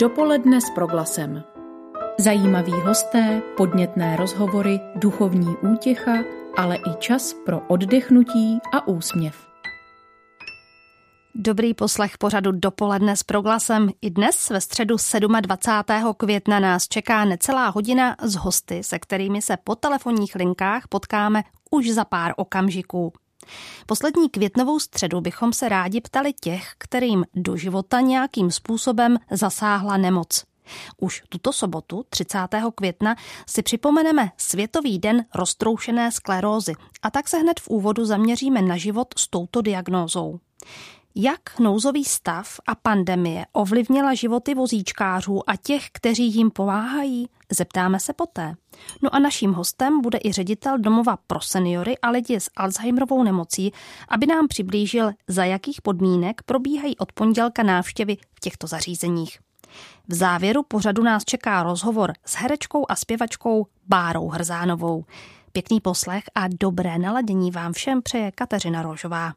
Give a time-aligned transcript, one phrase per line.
[0.00, 1.44] Dopoledne s proglasem.
[2.18, 6.12] Zajímaví hosté, podnětné rozhovory, duchovní útěcha,
[6.56, 9.46] ale i čas pro oddechnutí a úsměv.
[11.34, 13.90] Dobrý poslech pořadu dopoledne s proglasem.
[14.02, 14.96] I dnes ve středu
[15.40, 16.14] 27.
[16.16, 21.90] května nás čeká necelá hodina s hosty, se kterými se po telefonních linkách potkáme už
[21.90, 23.12] za pár okamžiků.
[23.86, 30.44] Poslední květnovou středu bychom se rádi ptali těch, kterým do života nějakým způsobem zasáhla nemoc.
[30.98, 32.38] Už tuto sobotu, 30.
[32.74, 38.76] května, si připomeneme Světový den roztroušené sklerózy a tak se hned v úvodu zaměříme na
[38.76, 40.40] život s touto diagnózou.
[41.14, 47.28] Jak nouzový stav a pandemie ovlivnila životy vozíčkářů a těch, kteří jim pomáhají?
[47.52, 48.54] Zeptáme se poté.
[49.02, 53.72] No a naším hostem bude i ředitel domova pro seniory a lidi s Alzheimerovou nemocí,
[54.08, 59.38] aby nám přiblížil, za jakých podmínek probíhají od pondělka návštěvy v těchto zařízeních.
[60.08, 65.04] V závěru pořadu nás čeká rozhovor s herečkou a zpěvačkou Bárou Hrzánovou.
[65.52, 69.32] Pěkný poslech a dobré naladění vám všem přeje Kateřina Rožová.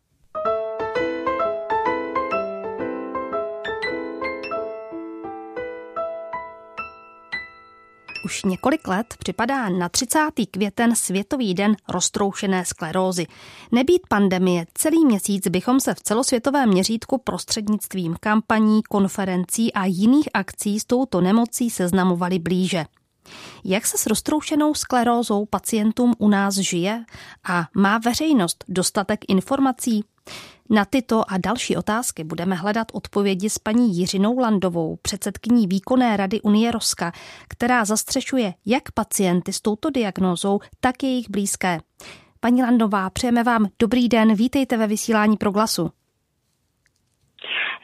[8.26, 10.20] Už několik let připadá na 30.
[10.52, 13.28] květen Světový den roztroušené sklerózy.
[13.72, 20.80] Nebýt pandemie, celý měsíc bychom se v celosvětovém měřítku prostřednictvím kampaní, konferencí a jiných akcí
[20.80, 22.86] s touto nemocí seznamovali blíže.
[23.66, 27.06] Jak se s roztroušenou sklerózou pacientům u nás žije
[27.50, 30.04] a má veřejnost dostatek informací?
[30.70, 36.42] Na tyto a další otázky budeme hledat odpovědi s paní Jiřinou Landovou, předsedkyní výkonné rady
[36.42, 37.12] Unie Roska,
[37.48, 41.80] která zastřešuje jak pacienty s touto diagnózou, tak jejich blízké.
[42.40, 45.92] Paní Landová, přejeme vám dobrý den, vítejte ve vysílání Proglasu.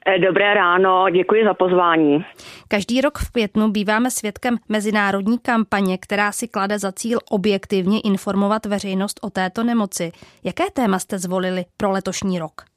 [0.05, 2.25] Eh, dobré ráno, děkuji za pozvání.
[2.67, 8.65] Každý rok v květnu býváme svědkem mezinárodní kampaně, která si klade za cíl objektivně informovat
[8.65, 10.11] veřejnost o této nemoci.
[10.43, 12.68] Jaké téma jste zvolili pro letošní rok?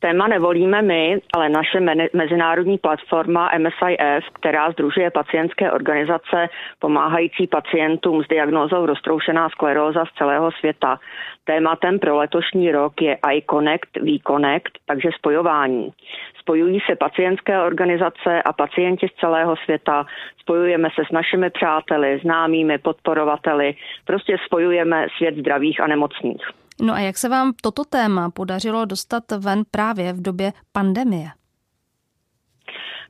[0.00, 1.80] Téma nevolíme my, ale naše
[2.12, 10.52] mezinárodní platforma MSIF, která združuje pacientské organizace pomáhající pacientům s diagnózou roztroušená skleróza z celého
[10.52, 10.98] světa.
[11.44, 15.92] Tématem pro letošní rok je iConnect, VConnect, takže spojování.
[16.38, 20.06] Spojují se pacientské organizace a pacienti z celého světa,
[20.40, 23.74] spojujeme se s našimi přáteli, známými, podporovateli,
[24.04, 26.59] prostě spojujeme svět zdravých a nemocných.
[26.80, 31.28] No a jak se vám toto téma podařilo dostat ven právě v době pandemie?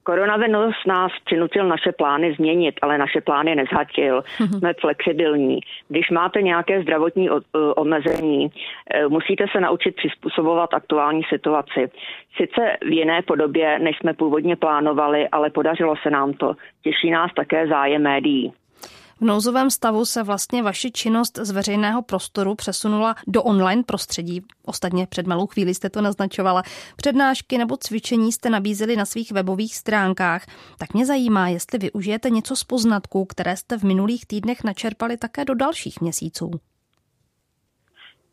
[0.03, 4.23] Koronavirus nás přinutil naše plány změnit, ale naše plány nezhatil.
[4.59, 5.61] Jsme flexibilní.
[5.89, 7.29] Když máte nějaké zdravotní
[7.77, 8.51] omezení,
[8.91, 11.91] e, musíte se naučit přizpůsobovat aktuální situaci.
[12.37, 16.55] Sice v jiné podobě, než jsme původně plánovali, ale podařilo se nám to.
[16.83, 18.53] Těší nás také zájem médií.
[19.21, 24.43] V nouzovém stavu se vlastně vaši činnost z veřejného prostoru přesunula do online prostředí.
[24.65, 26.63] Ostatně před malou chvíli jste to naznačovala.
[26.97, 30.47] Přednášky nebo cvičení jste nabízeli na svých webových stránkách.
[30.79, 35.45] Tak mě zajímá, jestli využijete něco z poznatků, které jste v minulých týdnech načerpali také
[35.45, 36.51] do dalších měsíců.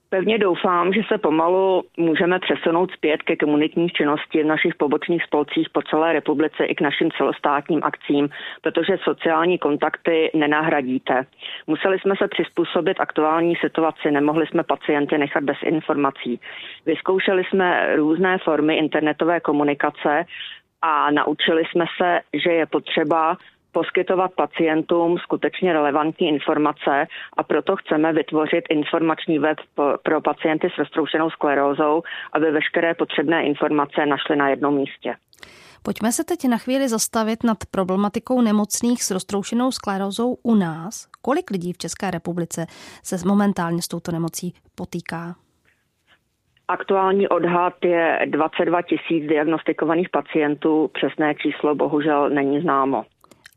[0.10, 5.70] Pevně doufám, že se pomalu můžeme přesunout zpět ke komunitní činnosti v našich pobočných spolcích
[5.70, 8.30] po celé republice i k našim celostátním akcím,
[8.62, 11.26] protože sociální kontakty nenahradíte.
[11.68, 16.40] Museli jsme se přizpůsobit aktuální situaci, nemohli jsme pacienty nechat bez informací.
[16.86, 20.26] Vyzkoušeli jsme různé formy internetové komunikace
[20.82, 23.38] a naučili jsme se, že je potřeba
[23.72, 27.08] poskytovat pacientům skutečně relevantní informace
[27.38, 29.58] a proto chceme vytvořit informační web
[30.04, 35.16] pro pacienty s roztroušenou sklerózou, aby veškeré potřebné informace našly na jednom místě.
[35.84, 41.08] Pojďme se teď na chvíli zastavit nad problematikou nemocných s roztroušenou sklerózou u nás.
[41.22, 42.66] Kolik lidí v České republice
[43.04, 45.36] se momentálně s touto nemocí potýká?
[46.68, 53.06] Aktuální odhad je 22 tisíc diagnostikovaných pacientů, přesné číslo bohužel není známo.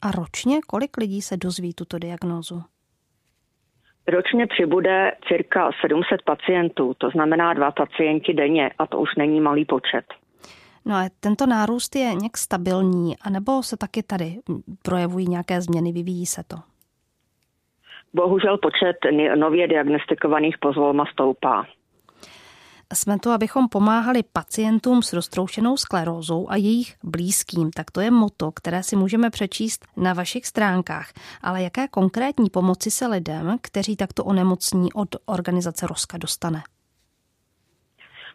[0.02, 2.62] A ročně kolik lidí se dozví tuto diagnózu?
[4.08, 9.64] Ročně přibude cirka 700 pacientů, to znamená dva pacienti denně a to už není malý
[9.64, 10.05] počet.
[10.85, 14.37] No a tento nárůst je nějak stabilní, anebo se taky tady
[14.82, 16.56] projevují nějaké změny, vyvíjí se to?
[18.14, 18.96] Bohužel počet
[19.37, 21.67] nově diagnostikovaných pozvolma stoupá.
[22.94, 27.70] Jsme tu, abychom pomáhali pacientům s roztroušenou sklerózou a jejich blízkým.
[27.70, 31.12] Tak to je moto, které si můžeme přečíst na vašich stránkách.
[31.42, 36.62] Ale jaké konkrétní pomoci se lidem, kteří takto onemocní od organizace Roska dostane?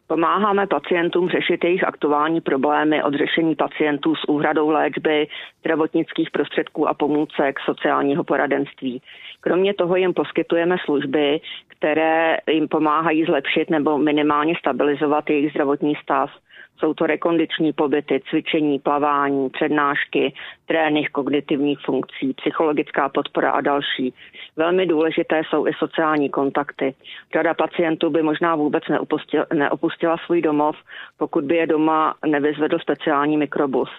[0.08, 5.28] Pomáháme pacientům řešit jejich aktuální problémy od řešení pacientů s úhradou léčby,
[5.60, 9.02] zdravotnických prostředků a pomůcek, sociálního poradenství.
[9.48, 16.30] Kromě toho jim poskytujeme služby, které jim pomáhají zlepšit nebo minimálně stabilizovat jejich zdravotní stav.
[16.78, 20.34] Jsou to rekondiční pobyty, cvičení, plavání, přednášky,
[20.66, 24.14] trénink kognitivních funkcí, psychologická podpora a další.
[24.56, 26.96] Velmi důležité jsou i sociální kontakty.
[27.34, 30.76] Řada pacientů by možná vůbec neopustila, neopustila svůj domov,
[31.18, 33.90] pokud by je doma nevyzvedl speciální mikrobus.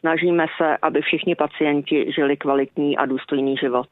[0.00, 3.86] Snažíme se, aby všichni pacienti žili kvalitní a důstojný život.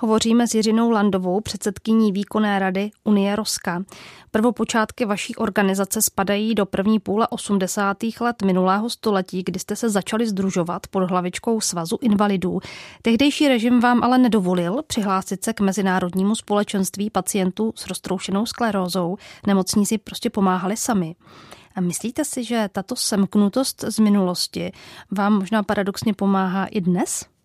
[0.00, 3.84] Hovoříme s Jiřinou Landovou, předsedkyní výkonné rady Unie Roska.
[4.30, 7.96] Prvopočátky vaší organizace spadají do první půle 80.
[8.20, 12.60] let minulého století, kdy jste se začali združovat pod hlavičkou Svazu invalidů.
[13.02, 19.16] Tehdejší režim vám ale nedovolil přihlásit se k Mezinárodnímu společenství pacientů s roztroušenou sklerózou.
[19.46, 21.16] Nemocníci prostě pomáhali sami.
[21.76, 24.72] A myslíte si, že tato semknutost z minulosti
[25.10, 27.37] vám možná paradoxně pomáhá i dnes?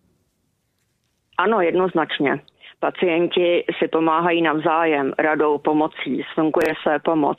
[1.38, 2.40] Ano, jednoznačně.
[2.80, 7.38] Pacienti si pomáhají navzájem, radou, pomocí, sfunkuje se pomoc.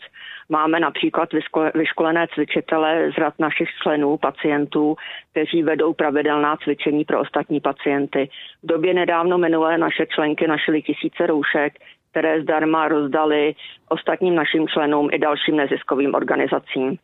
[0.49, 1.29] Máme například
[1.75, 4.97] vyškolené cvičitele z rad našich členů, pacientů,
[5.31, 8.29] kteří vedou pravidelná cvičení pro ostatní pacienty.
[8.63, 11.73] V době nedávno minulé naše členky našly tisíce roušek,
[12.11, 13.55] které zdarma rozdali
[13.89, 16.99] ostatním našim členům i dalším neziskovým organizacím.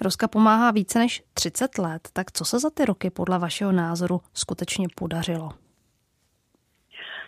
[0.00, 4.20] Ruska pomáhá více než 30 let, tak co se za ty roky podle vašeho názoru
[4.34, 5.50] skutečně podařilo?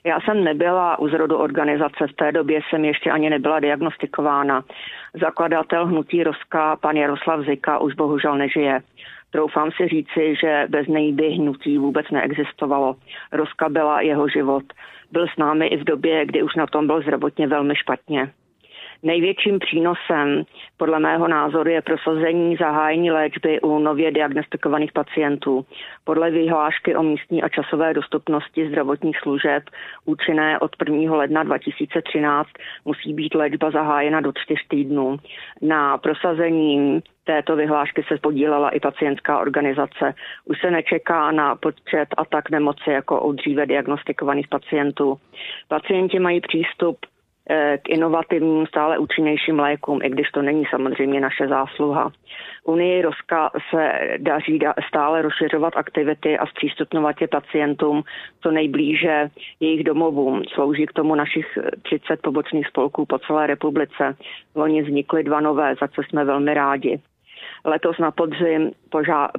[0.06, 4.64] Já jsem nebyla u zrodu organizace, v té době jsem ještě ani nebyla diagnostikována.
[5.23, 8.81] Zakladatel hnutí Roska, pan Jaroslav Zika, už bohužel nežije.
[9.31, 12.97] Troufám si říci, že bez něj by hnutí vůbec neexistovalo.
[13.32, 14.64] Roska byla jeho život.
[15.12, 18.31] Byl s námi i v době, kdy už na tom byl zdravotně velmi špatně.
[19.02, 20.44] Největším přínosem
[20.76, 25.66] podle mého názoru je prosazení zahájení léčby u nově diagnostikovaných pacientů.
[26.04, 29.62] Podle vyhlášky o místní a časové dostupnosti zdravotních služeb
[30.04, 31.16] účinné od 1.
[31.16, 32.48] ledna 2013
[32.84, 35.16] musí být léčba zahájena do čtyř týdnů.
[35.62, 40.14] Na prosazení této vyhlášky se podílela i pacientská organizace.
[40.44, 45.19] Už se nečeká na počet a tak nemoci jako u dříve diagnostikovaných pacientů.
[45.69, 46.96] Pacienti mají přístup
[47.82, 52.12] k inovativním, stále účinnějším lékům, i když to není samozřejmě naše zásluha.
[52.64, 54.58] Unii Roska se daří
[54.88, 58.02] stále rozšiřovat aktivity a zpřístupňovat je pacientům
[58.43, 60.43] co nejblíže jejich domovům.
[60.54, 64.16] Slouží k tomu našich 30 pobočných spolků po celé republice.
[64.54, 67.00] Loni vznikly dva nové, za co jsme velmi rádi.
[67.64, 68.70] Letos na podzim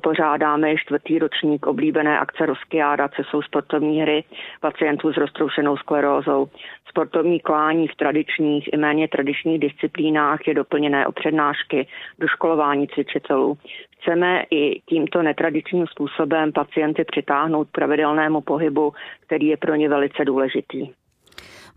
[0.02, 4.24] pořádáme čtvrtý ročník oblíbené akce Roskiáda, co jsou sportovní hry
[4.62, 6.48] pacientů s roztroušenou sklerózou.
[6.90, 11.88] Sportovní klání v tradičních i méně tradičních disciplínách je doplněné o přednášky,
[12.19, 13.58] doškolování cvičitelů.
[14.00, 18.94] Chceme i tímto netradičním způsobem pacienty přitáhnout k pravidelnému pohybu,
[19.25, 20.90] který je pro ně velice důležitý.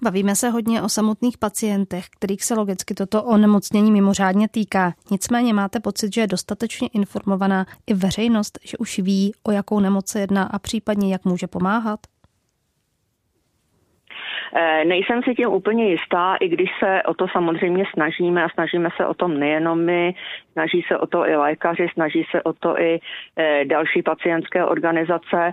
[0.03, 4.93] Bavíme se hodně o samotných pacientech, kterých se logicky toto onemocnění mimořádně týká.
[5.11, 10.09] Nicméně máte pocit, že je dostatečně informovaná i veřejnost, že už ví, o jakou nemoc
[10.09, 12.01] se jedná a případně jak může pomáhat?
[14.57, 18.89] Eh, nejsem si tím úplně jistá, i když se o to samozřejmě snažíme a snažíme
[18.97, 20.15] se o tom nejenom my,
[20.53, 23.01] snaží se o to i lékaři, snaží se o to i
[23.37, 25.53] eh, další pacientské organizace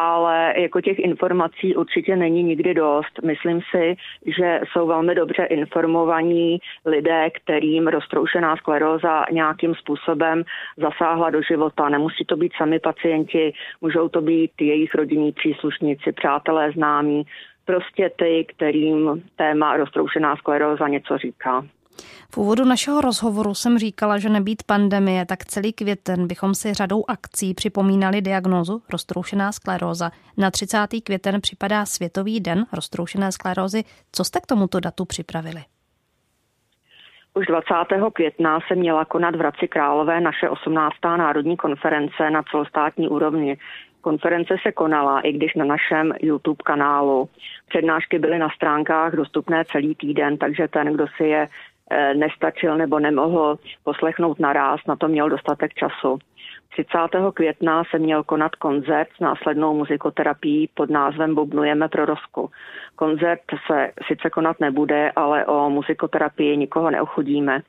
[0.00, 3.22] ale jako těch informací určitě není nikdy dost.
[3.24, 10.44] Myslím si, že jsou velmi dobře informovaní lidé, kterým roztroušená skleróza nějakým způsobem
[10.76, 11.88] zasáhla do života.
[11.88, 17.26] Nemusí to být sami pacienti, můžou to být jejich rodinní příslušníci, přátelé, známí,
[17.64, 21.64] prostě ty, kterým téma roztroušená skleróza něco říká.
[22.32, 27.04] V úvodu našeho rozhovoru jsem říkala, že nebýt pandemie, tak celý květen bychom si řadou
[27.08, 30.10] akcí připomínali diagnózu roztroušená skleróza.
[30.36, 30.78] Na 30.
[31.04, 33.84] květen připadá Světový den roztroušené sklerózy.
[34.12, 35.62] Co jste k tomuto datu připravili?
[37.34, 37.74] Už 20.
[38.12, 40.94] května se měla konat v Hradci Králové naše 18.
[41.04, 43.56] národní konference na celostátní úrovni.
[44.00, 47.28] Konference se konala, i když na našem YouTube kanálu.
[47.68, 51.48] Přednášky byly na stránkách dostupné celý týden, takže ten, kdo si je
[52.14, 56.18] nestačil nebo nemohl poslechnout naraz, na to měl dostatek času.
[56.70, 56.98] 30.
[57.34, 62.50] května se měl konat koncert s následnou muzikoterapií pod názvem Bubnujeme pro Rosku.
[62.96, 67.62] Koncert se sice konat nebude, ale o muzikoterapii nikoho neochudíme.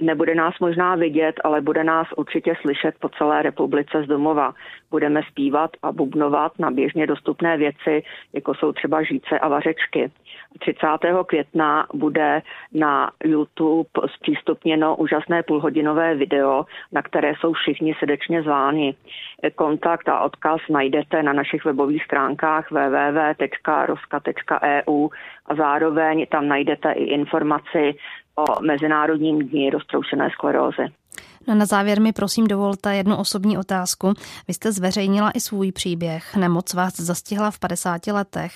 [0.00, 4.54] Nebude nás možná vidět, ale bude nás určitě slyšet po celé republice z domova.
[4.90, 8.02] Budeme zpívat a bubnovat na běžně dostupné věci,
[8.32, 10.10] jako jsou třeba žíce a vařečky.
[10.58, 10.86] 30.
[11.26, 12.42] května bude
[12.74, 18.94] na YouTube zpřístupněno úžasné půlhodinové video, na které jsou všichni srdečně zváni.
[19.54, 23.48] Kontakt a odkaz najdete na našich webových stránkách www.roska.eu
[25.46, 27.94] a zároveň tam najdete i informaci
[28.38, 30.82] o Mezinárodním dní roztroušené sklerózy.
[31.48, 34.12] No na závěr mi prosím dovolte jednu osobní otázku.
[34.48, 36.36] Vy jste zveřejnila i svůj příběh.
[36.36, 38.52] Nemoc vás zastihla v 50 letech.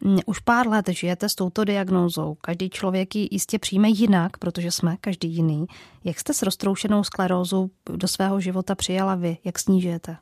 [0.00, 2.36] Mm, už pár let žijete s touto diagnózou.
[2.40, 5.66] Každý člověk ji jistě přijme jinak, protože jsme každý jiný.
[6.04, 9.36] Jak jste s roztroušenou sklerózou do svého života přijala vy?
[9.44, 10.16] Jak s ní žijete?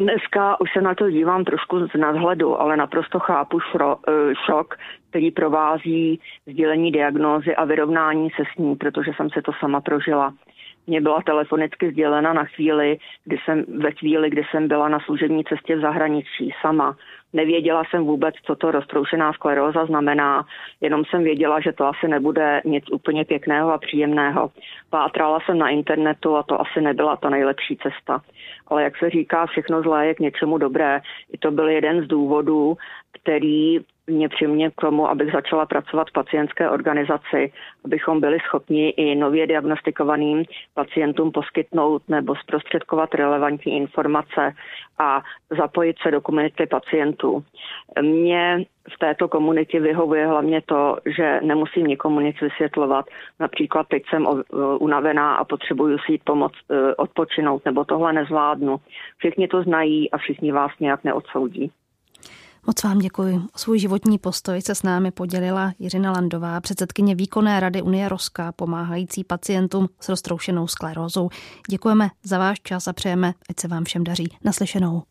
[0.00, 4.76] Dneska už se na to dívám trošku z nadhledu, ale naprosto chápu šro, eh, šok,
[5.10, 10.34] který provází sdělení diagnózy a vyrovnání se s ní, protože jsem se to sama prožila.
[10.86, 15.44] Mě byla telefonicky sdělena na chvíli, kdy jsem, ve chvíli, kdy jsem byla na služební
[15.44, 16.96] cestě v zahraničí sama.
[17.32, 20.46] Nevěděla jsem vůbec, co to roztroušená skleróza znamená,
[20.80, 24.50] jenom jsem věděla, že to asi nebude nic úplně pěkného a příjemného.
[24.90, 28.22] Pátrala jsem na internetu a to asi nebyla ta nejlepší cesta.
[28.66, 31.00] Ale jak se říká, všechno zlé je k něčemu dobré.
[31.32, 32.76] I to byl jeden z důvodů,
[33.12, 33.78] který
[34.10, 37.52] mě přimě k tomu, abych začala pracovat v pacientské organizaci,
[37.84, 44.54] abychom byli schopni i nově diagnostikovaným pacientům poskytnout nebo zprostředkovat relevantní informace
[44.98, 45.22] a
[45.58, 47.44] zapojit se do komunity pacientů.
[48.02, 48.64] Mně
[48.94, 53.06] v této komunitě vyhovuje hlavně to, že nemusím nikomu nic vysvětlovat.
[53.40, 54.26] Například teď jsem
[54.80, 58.76] unavená a potřebuju si jít pomoct e, odpočinout, nebo tohle nezvládnu.
[59.18, 61.72] Všichni to znají a všichni vás nějak neodsoudí.
[62.66, 63.36] Moc vám děkuji.
[63.54, 68.52] O svůj životní postoj se s námi podělila Jiřina Landová, předsedkyně výkonné rady Unie Roska,
[68.52, 71.28] pomáhající pacientům s roztroušenou sklerózou.
[71.70, 74.36] Děkujeme za váš čas a přejeme, ať se vám všem daří.
[74.44, 75.02] Naslyšenou.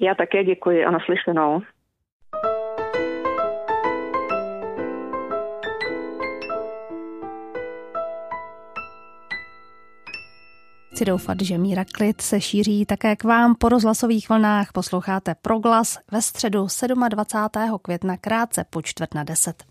[0.00, 1.62] Já také děkuji a naslyšenou.
[10.98, 14.72] Chci doufat, že míra klid se šíří také k vám po rozhlasových vlnách.
[14.72, 16.66] Posloucháte Proglas ve středu
[17.08, 17.78] 27.
[17.82, 19.64] května krátce po čtvrt na deset.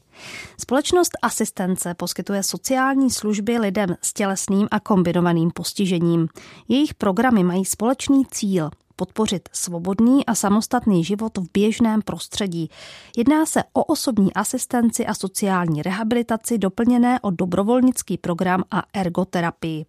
[0.59, 6.27] Společnost Asistence poskytuje sociální služby lidem s tělesným a kombinovaným postižením.
[6.67, 12.69] Jejich programy mají společný cíl podpořit svobodný a samostatný život v běžném prostředí.
[13.17, 19.85] Jedná se o osobní asistenci a sociální rehabilitaci doplněné o dobrovolnický program a ergoterapii.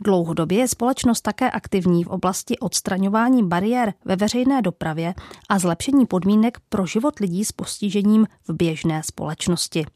[0.00, 5.14] Dlouhodobě je společnost také aktivní v oblasti odstraňování bariér ve veřejné dopravě
[5.48, 9.86] a zlepšení podmínek pro život lidí s postižením v běžné společnosti.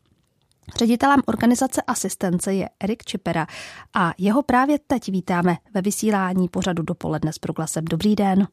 [0.77, 3.47] Ředitelem organizace asistence je Erik Čipera
[3.95, 7.85] a jeho právě teď vítáme ve vysílání pořadu dopoledne s proglasem.
[7.85, 8.47] Dobrý den.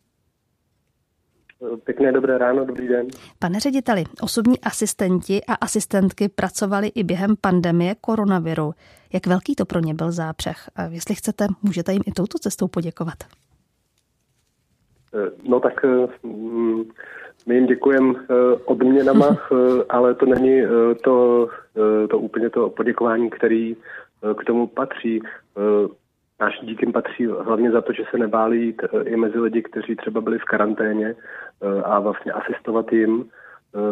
[1.83, 3.07] Pěkné dobré ráno, dobrý den.
[3.39, 8.73] Pane řediteli, osobní asistenti a asistentky pracovali i během pandemie koronaviru.
[9.13, 10.69] Jak velký to pro ně byl zápřeh?
[10.75, 13.17] A jestli chcete, můžete jim i touto cestou poděkovat.
[15.43, 15.83] No tak
[16.23, 16.83] mm,
[17.46, 18.34] my jim děkujeme eh,
[18.65, 21.48] odměnama, eh, ale to není eh, to,
[22.10, 23.75] to úplně to poděkování, který
[24.39, 25.22] k tomu patří.
[26.39, 29.96] Náš dík jim patří hlavně za to, že se nebáli jít i mezi lidi, kteří
[29.96, 31.15] třeba byli v karanténě
[31.84, 33.29] a vlastně asistovat jim.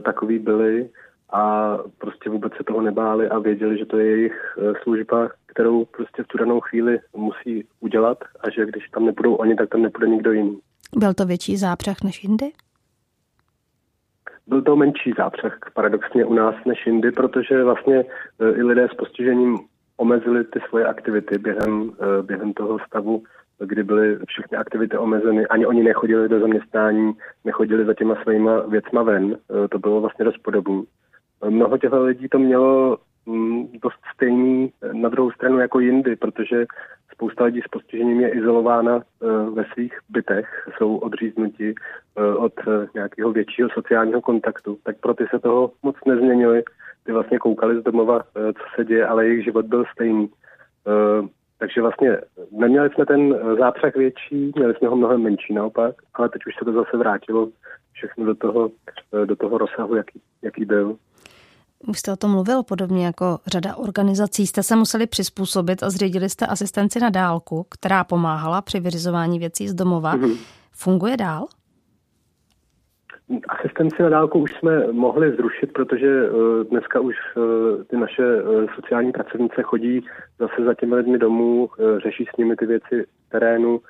[0.02, 0.90] Takový byli
[1.34, 6.24] a prostě vůbec se toho nebáli a věděli, že to je jejich služba, kterou prostě
[6.24, 10.08] v tu danou chvíli musí udělat a že když tam nebudou oni, tak tam nebude
[10.08, 10.60] nikdo jiný.
[10.96, 12.52] Byl to větší zápřah než jindy?
[14.48, 17.96] Byl to menší zápřeh paradoxně u nás než jindy, protože vlastně
[18.40, 19.58] e, i lidé s postižením
[19.98, 23.24] omezili ty svoje aktivity během, e, během toho stavu,
[23.60, 25.48] kdy byly všechny aktivity omezeny.
[25.48, 27.14] Ani oni nechodili do zaměstnání,
[27.46, 29.38] nechodili za těma svýma věcma ven.
[29.66, 30.38] E, to bylo vlastně dost.
[31.50, 32.98] Mnoho těch lidí to mělo
[33.84, 36.66] dost stejný na druhou stranu jako jindy, protože
[37.18, 42.88] spousta lidí s postižením je izolována eh, ve svých bytech, jsou odříznuti eh, od eh,
[42.94, 46.64] nějakého většího sociálního kontaktu, tak pro ty se toho moc nezměnili.
[47.04, 50.30] Ty vlastně koukali z domova, co se děje, ale jejich život byl stejný.
[51.60, 52.18] Takže vlastně
[52.52, 56.66] neměli jsme ten zápřah větší, měli jsme ho mnohem menší naopak, ale teď už se
[56.66, 57.50] to zase vrátilo
[57.94, 58.70] všechno do toho,
[59.26, 60.98] do toho rozsahu, jaký, jaký byl.
[61.88, 64.48] Už jste o tom mluvil, podobně jako řada organizací.
[64.48, 69.68] Jste se museli přizpůsobit a zřídili jste asistenci na dálku, která pomáhala při vyřizování věcí
[69.68, 70.16] z domova.
[70.16, 70.38] Mm-hmm.
[70.72, 71.48] Funguje dál?
[73.48, 76.30] Asistenci na dálku už jsme mohli zrušit, protože
[76.70, 77.16] dneska už
[77.90, 78.24] ty naše
[78.76, 80.06] sociální pracovnice chodí
[80.40, 81.70] zase za těmi lidmi domů,
[82.04, 83.82] řeší s nimi ty věci v terénu,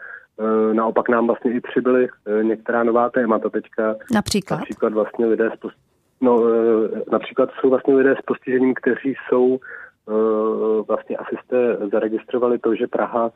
[0.73, 2.07] Naopak nám vlastně i přibyly
[2.41, 3.95] některá nová témata teďka.
[4.13, 4.57] Například?
[4.57, 5.77] Například vlastně lidé s post...
[6.21, 6.43] No,
[7.11, 9.59] například jsou vlastně lidé s postižením, kteří jsou
[10.87, 13.31] vlastně asi jste zaregistrovali to, že Praha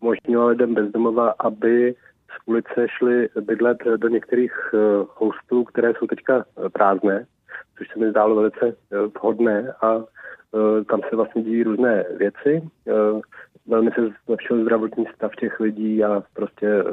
[0.00, 1.94] umožnila lidem bezdomova, aby
[2.28, 7.26] z ulice šli bydlet do některých uh, hostelů, které jsou teďka prázdné,
[7.78, 8.76] což se mi zdálo velice
[9.18, 10.04] vhodné a
[10.90, 12.62] tam se vlastně dějí různé věci.
[13.66, 16.84] Velmi se zlepšil zdravotní stav těch lidí a prostě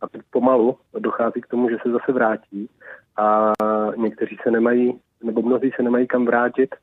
[0.00, 2.70] a pomalu dochází k tomu, že se zase vrátí
[3.18, 3.52] a
[3.96, 6.74] někteří se nemají, nebo mnozí se nemají kam vrátit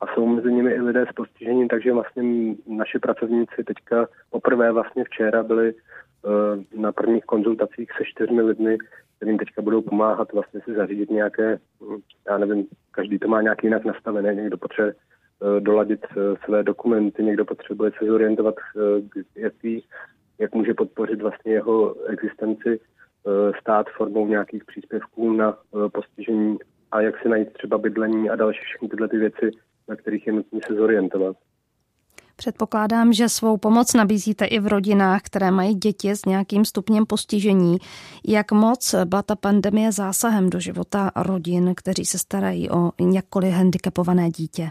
[0.00, 5.04] a jsou mezi nimi i lidé s postižením, takže vlastně naši pracovníci teďka poprvé vlastně
[5.04, 8.78] včera byli uh, na prvních konzultacích se čtyřmi lidmi,
[9.16, 13.64] kterým teďka budou pomáhat vlastně si zařídit nějaké, hm, já nevím, každý to má nějak
[13.64, 18.54] jinak nastavené, někdo potřebuje uh, doladit uh, své dokumenty, někdo potřebuje se zorientovat,
[19.36, 19.84] jaký,
[20.38, 22.80] jak může podpořit vlastně jeho existenci
[23.60, 25.56] stát formou nějakých příspěvků na
[25.92, 26.58] postižení
[26.92, 29.50] a jak si najít třeba bydlení a další všechny tyhle ty věci,
[29.88, 31.36] na kterých je nutné se zorientovat.
[32.36, 37.76] Předpokládám, že svou pomoc nabízíte i v rodinách, které mají děti s nějakým stupněm postižení.
[38.28, 44.30] Jak moc byla ta pandemie zásahem do života rodin, kteří se starají o jakkoliv handicapované
[44.30, 44.68] dítě?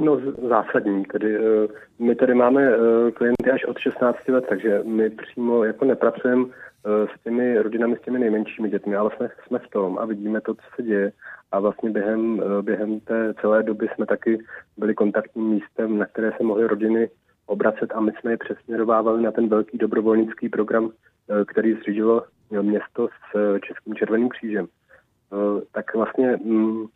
[0.00, 1.04] No zásadní.
[1.04, 5.84] Tedy, eh, my tady máme eh, klienty až od 16 let, takže my přímo jako
[5.84, 6.52] nepracujeme eh,
[6.86, 10.54] s těmi rodinami, s těmi nejmenšími dětmi, ale jsme, jsme v tom a vidíme to,
[10.54, 11.12] co se děje
[11.52, 14.38] a vlastně během, eh, během té celé doby jsme taky
[14.76, 17.10] byli kontaktním místem, na které se mohly rodiny
[17.46, 22.22] obracet a my jsme je přesměrovávali na ten velký dobrovolnický program, eh, který zřídilo
[22.62, 24.66] město s eh, Českým červeným křížem.
[25.72, 26.86] Tak vlastně, mm,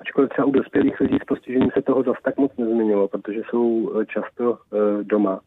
[0.00, 3.92] ačkoliv třeba u dospělých lidí s postižením se toho zas tak moc nezměnilo, protože jsou
[4.06, 4.58] často
[5.02, 5.40] doma,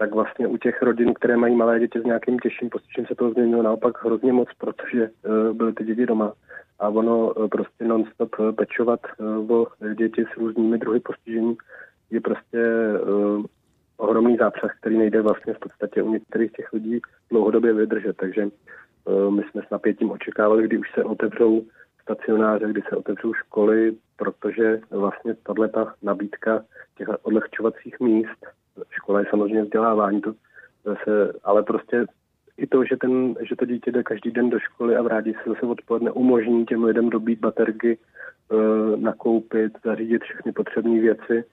[0.00, 3.30] tak vlastně u těch rodin, které mají malé děti s nějakým těžším postižením, se to
[3.30, 5.10] změnilo naopak hrozně moc, protože
[5.52, 6.32] byly ty děti doma
[6.78, 9.00] a ono eh, prostě non-stop eh, pečovat
[9.48, 11.56] o děti s různými druhy postižení
[12.10, 12.60] je prostě
[13.96, 18.16] ohromný zápřah, který nejde vlastně v podstatě u některých těch lidí dlouhodobě vydržet.
[18.16, 18.48] Takže
[19.30, 21.62] my jsme s napětím očekávali, kdy už se otevřou
[22.02, 26.64] stacionáře, kdy se otevřou školy, protože vlastně tato nabídka
[26.98, 28.46] těch odlehčovacích míst,
[29.10, 30.34] škola je samozřejmě vzdělávání, to
[31.04, 32.06] se, ale prostě
[32.56, 35.50] i to, že, ten, že to dítě jde každý den do školy a vrátí se
[35.50, 41.44] zase odpoledne, umožní těm lidem dobít baterky, e, nakoupit, zařídit všechny potřebné věci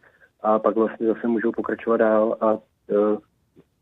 [0.41, 2.57] a pak vlastně zase můžou pokračovat dál a e,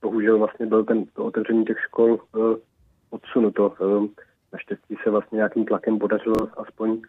[0.02, 2.40] bohužel vlastně byl ten to otevření těch škol e,
[3.10, 3.74] odsunuto.
[4.54, 7.02] Naštěstí se vlastně nějakým tlakem podařilo aspoň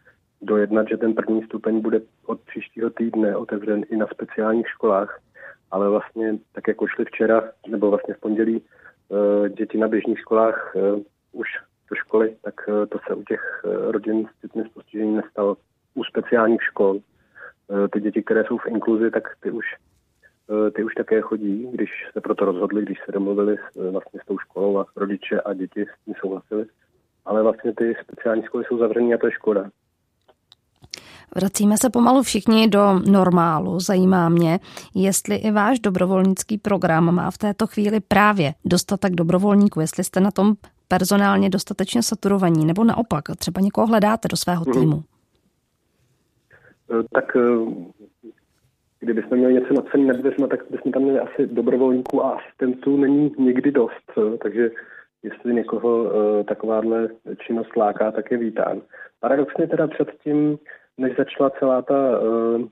[0.43, 5.21] dojednat, že ten první stupeň bude od příštího týdne otevřen i na speciálních školách,
[5.71, 8.63] ale vlastně tak jako šli včera, nebo vlastně v pondělí
[9.13, 11.03] Eh, děti na běžných školách eh,
[11.33, 11.49] už
[11.91, 15.57] do školy, tak eh, to se u těch rodin s dětmi s postižením nestalo.
[15.95, 17.01] U speciálních škol.
[17.93, 19.65] Ty děti, které jsou v inkluzi, tak ty už,
[20.75, 23.57] ty už také chodí, když se proto rozhodli, když se domluvili
[23.91, 26.67] vlastně s tou školou a rodiče a děti s tím souhlasili.
[27.25, 29.71] Ale vlastně ty speciální školy jsou zavřené a to je škoda.
[31.35, 33.81] Vracíme se pomalu všichni do normálu.
[33.81, 34.59] Zajímá mě,
[34.95, 40.31] jestli i váš dobrovolnický program má v této chvíli právě dostatek dobrovolníků, jestli jste na
[40.31, 40.55] tom
[40.89, 44.73] personálně dostatečně saturovaní, nebo naopak, třeba někoho hledáte do svého mhm.
[44.73, 45.03] týmu.
[46.91, 47.05] Hmm.
[47.13, 47.41] Tak eh,
[49.01, 53.73] kdybychom měli něco na dveřma, tak bychom tam měli asi dobrovolníků a asistentů není nikdy
[53.73, 54.71] dost, eh, takže
[55.23, 56.13] jestli někoho
[56.45, 57.09] takováhle
[57.39, 58.83] činnost láká, tak je vítán.
[59.21, 60.59] Paradoxně teda předtím
[60.99, 62.69] než začala celá ta uh,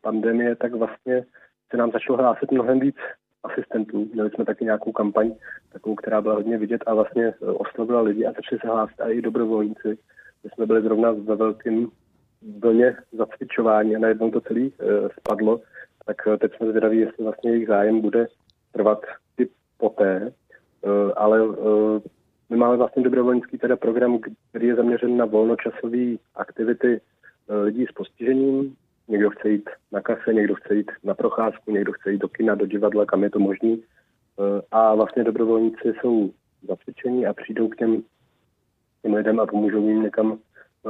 [0.00, 1.24] pandemie, tak vlastně
[1.70, 2.96] se nám začalo hlásit mnohem víc
[3.42, 4.08] asistentů.
[4.12, 5.34] Měli jsme taky nějakou kampaň,
[5.72, 9.22] takovou, která byla hodně vidět a vlastně uh, oslovila lidi a začali se hlásit i
[9.22, 9.98] dobrovolníci.
[10.44, 11.88] My jsme byli zrovna ve velkém
[12.58, 14.68] vlně zacvičování a najednou to celé uh,
[15.20, 15.60] spadlo,
[16.06, 18.26] tak teď jsme zvědaví, jestli vlastně jejich zájem bude
[18.72, 19.00] trvat
[19.40, 20.32] i poté,
[21.16, 21.40] ale
[22.50, 24.18] my máme vlastně dobrovolnický teda program,
[24.50, 27.15] který je zaměřen na volnočasové aktivity Eh,
[27.48, 28.76] lidí s postižením.
[29.08, 32.54] Někdo chce jít na kafe, někdo chce jít na procházku, někdo chce jít do kina,
[32.54, 33.82] do divadla, kam je to možný.
[34.40, 36.30] Eh, a vlastně dobrovolníci jsou
[36.68, 38.02] zacvičení a přijdou k těm,
[39.02, 40.38] těm lidem a pomůžou jim někam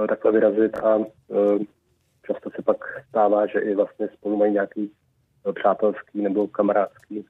[0.04, 0.98] eh, takhle vyrazit a
[2.26, 2.76] často se pak
[3.08, 4.92] stává, že i vlastně spolu mají nějaký
[5.54, 7.24] přátelský nebo kamarádský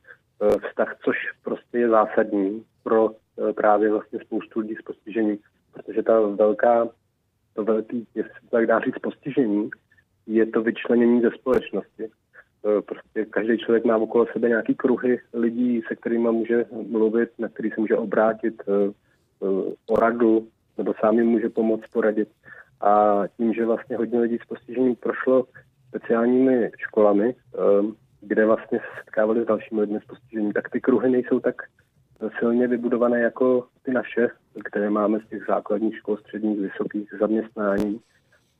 [0.68, 3.10] vztah, což prostě je zásadní pro
[3.56, 5.38] právě vlastně spoustu lidí s postižením,
[5.72, 6.88] protože ta velká,
[7.56, 9.70] to velký, jestli tak dá říct, postižení,
[10.26, 12.04] je to vyčlenění ze společnosti.
[12.04, 17.48] E, prostě každý člověk má okolo sebe nějaký kruhy lidí, se kterými může mluvit, na
[17.48, 18.90] který se může obrátit e, e,
[19.86, 22.28] o radu, nebo sám jim může pomoct poradit.
[22.80, 25.46] A tím, že vlastně hodně lidí s postižením prošlo
[25.88, 27.34] speciálními školami,
[28.20, 31.62] kde vlastně se setkávali s dalšími lidmi s postižením, tak ty kruhy nejsou tak
[32.38, 34.28] silně vybudované jako ty naše,
[34.64, 38.00] které máme z těch základních škol, středních, vysokých zaměstnání.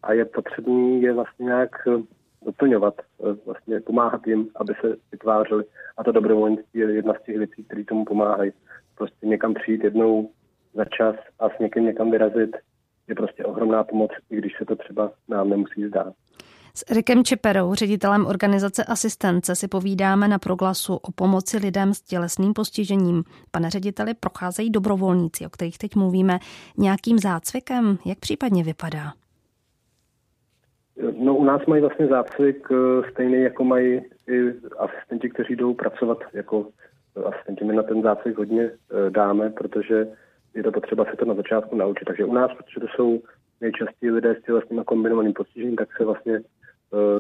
[0.03, 2.03] A je potřebný je vlastně nějak eh,
[2.45, 5.65] doplňovat, eh, vlastně pomáhat jim, aby se vytvářeli.
[5.97, 8.53] A to dobrovolnictví je jedna z těch věcí, které tomu pomáhají.
[8.95, 10.31] Prostě někam přijít jednou
[10.75, 12.57] za čas a s někým někam vyrazit
[13.09, 16.15] je prostě ohromná pomoc, i když se to třeba nám nemusí zdát.
[16.79, 22.53] S Erikem Čeperou, ředitelem organizace Asistence, si povídáme na proglasu o pomoci lidem s tělesným
[22.53, 23.25] postižením.
[23.51, 26.39] Pane řediteli, procházejí dobrovolníci, o kterých teď mluvíme,
[26.79, 27.99] nějakým zácvikem?
[28.07, 29.13] Jak případně vypadá?
[31.19, 36.19] No u nás mají vlastně zácvik eh, stejný, jako mají i asistenti, kteří jdou pracovat
[36.33, 36.67] jako
[37.17, 37.65] eh, asistenti.
[37.65, 40.09] My na ten zácvik hodně eh, dáme, protože
[40.55, 42.05] je to potřeba se to na začátku naučit.
[42.05, 43.23] Takže u nás, protože to jsou
[43.61, 46.41] nejčastěji lidé s tělesným a kombinovaným postižením, tak se vlastně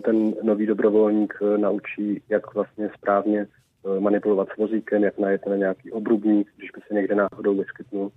[0.00, 5.56] ten nový dobrovolník eh, naučí, jak vlastně správně eh, manipulovat s vozíkem, jak najet na
[5.56, 8.12] nějaký obrubník, když by se někde náhodou vyskytnul,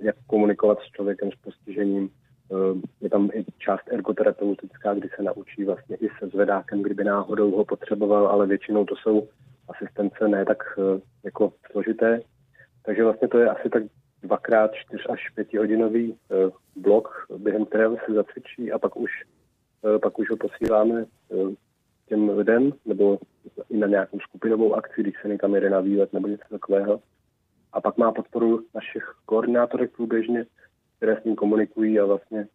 [0.00, 2.10] jak komunikovat s člověkem s postižením.
[3.00, 7.64] Je tam i část ergoterapeutická, kdy se naučí vlastně i se zvedákem, kdyby náhodou ho
[7.64, 9.28] potřeboval, ale většinou to jsou
[9.68, 10.62] asistence ne tak
[11.24, 12.20] jako složité.
[12.82, 13.82] Takže vlastně to je asi tak
[14.22, 16.16] dvakrát čtyř až pětihodinový
[16.76, 19.39] blok, během kterého se zacvičí a pak už Eh,
[20.02, 21.54] pak už ho posíláme eh,
[22.08, 23.18] těm lidem, nebo
[23.70, 27.00] i na nějakou skupinovou akci, když se někam jede na výlet nebo něco takového.
[27.72, 30.46] A pak má podporu našich koordinátorek průběžně,
[30.96, 32.46] které s ním komunikují a vlastně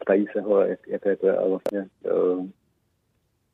[0.00, 2.46] ptají se ho, jak, jaké to je a vlastně uh,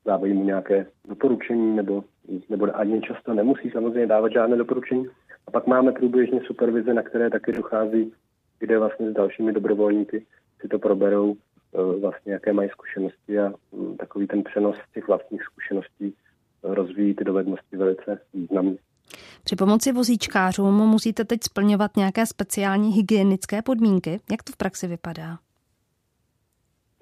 [0.05, 2.03] dávají mu nějaké doporučení, nebo,
[2.49, 5.05] nebo ani často nemusí samozřejmě dávat žádné doporučení.
[5.47, 8.13] A pak máme průběžně supervize, na které taky dochází,
[8.59, 10.25] kde vlastně s dalšími dobrovolníky
[10.61, 15.43] si to proberou Eh, vlastně jaké mají zkušenosti a mm, takový ten přenos těch vlastních
[15.43, 18.77] zkušeností eh, rozvíjí ty dovednosti velice významně.
[19.43, 24.19] Při pomoci vozíčkářům musíte teď splňovat nějaké speciální hygienické podmínky.
[24.31, 25.37] Jak to v praxi vypadá?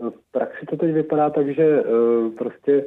[0.02, 1.84] No, v praxi to teď vypadá tak, že
[2.38, 2.86] prostě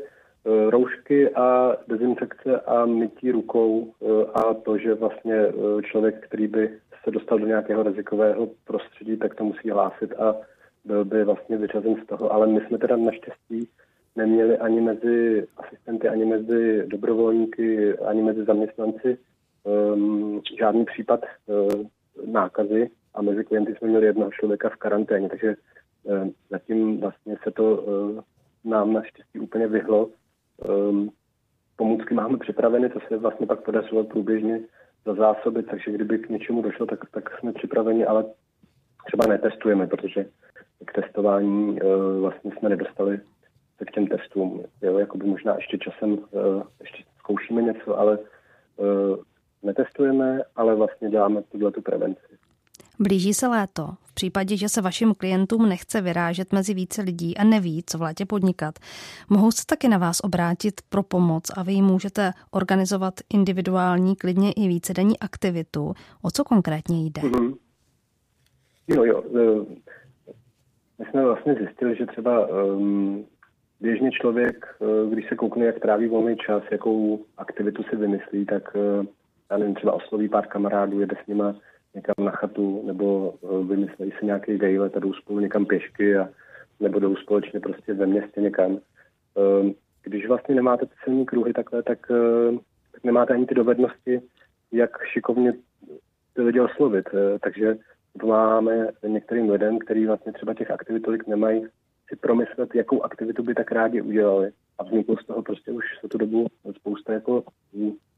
[0.69, 3.95] roušky a dezinfekce a mytí rukou
[4.35, 5.47] a to, že vlastně
[5.83, 6.71] člověk, který by
[7.05, 10.37] se dostal do nějakého rizikového prostředí, tak to musí hlásit a
[10.85, 13.69] byl by vlastně vyřazen z toho, ale my jsme teda naštěstí
[14.17, 19.19] neměli ani mezi asistenty, ani mezi dobrovolníky, ani mezi zaměstnanci
[19.65, 21.85] um, žádný případ uh,
[22.33, 25.57] nákazy a mezi klienty jsme měli jednoho člověka v karanténě, takže
[26.03, 28.21] uh, zatím vlastně se to uh,
[28.65, 30.11] nám naštěstí úplně vyhlo.
[30.69, 31.11] Um,
[31.77, 34.61] pomůcky máme připraveny, to se vlastně pak podařilo průběžně
[35.07, 38.25] za zásoby, takže kdyby k něčemu došlo, tak, tak jsme připraveni, ale
[39.07, 40.27] třeba netestujeme, protože
[40.87, 41.85] k testování eh,
[42.21, 43.21] vlastně jsme nedostali
[43.79, 44.63] se k těm testům.
[44.83, 49.17] Jo, jakoby možná ještě časem eh, ještě zkoušíme něco, ale eh,
[49.63, 52.41] netestujeme, ale vlastně děláme tuhle tu prevenci.
[52.99, 53.89] Blíží se léto.
[54.05, 58.03] V případě, že se vašim klientům nechce vyrážet mezi více lidí a neví, co v
[58.03, 58.75] létě podnikat,
[59.29, 64.53] mohou se taky na vás obrátit pro pomoc a vy jim můžete organizovat individuální, klidně
[64.53, 65.95] i vícedenní aktivitu.
[66.23, 67.23] O co konkrétně jde?
[67.23, 67.55] Mm-hmm.
[68.89, 69.25] Jo, jo.
[71.01, 73.27] My jsme vlastně zjistili, že třeba um,
[73.81, 78.75] běžně člověk, uh, když se koukne, jak tráví volný čas, jakou aktivitu si vymyslí, tak
[78.75, 79.07] uh,
[79.51, 81.55] já nevím, třeba osloví pár kamarádů, jede s nima
[81.95, 86.29] někam na chatu, nebo uh, vymyslí si nějaký vejlet a jdou spolu někam pěšky, a,
[86.81, 88.79] nebo jdou společně prostě ve městě někam.
[89.35, 91.99] Um, když vlastně nemáte ty silní kruhy takhle, tak,
[92.93, 94.21] tak nemáte ani ty dovednosti,
[94.73, 95.53] jak šikovně
[96.35, 97.09] ty lidi oslovit.
[97.41, 97.77] Takže
[98.21, 101.67] pomáháme některým lidem, kteří vlastně třeba těch aktivit tolik nemají,
[102.09, 104.51] si promyslet, jakou aktivitu by tak rádi udělali.
[104.79, 106.47] A vzniklo z toho prostě už za tu dobu
[106.77, 107.45] spousta jako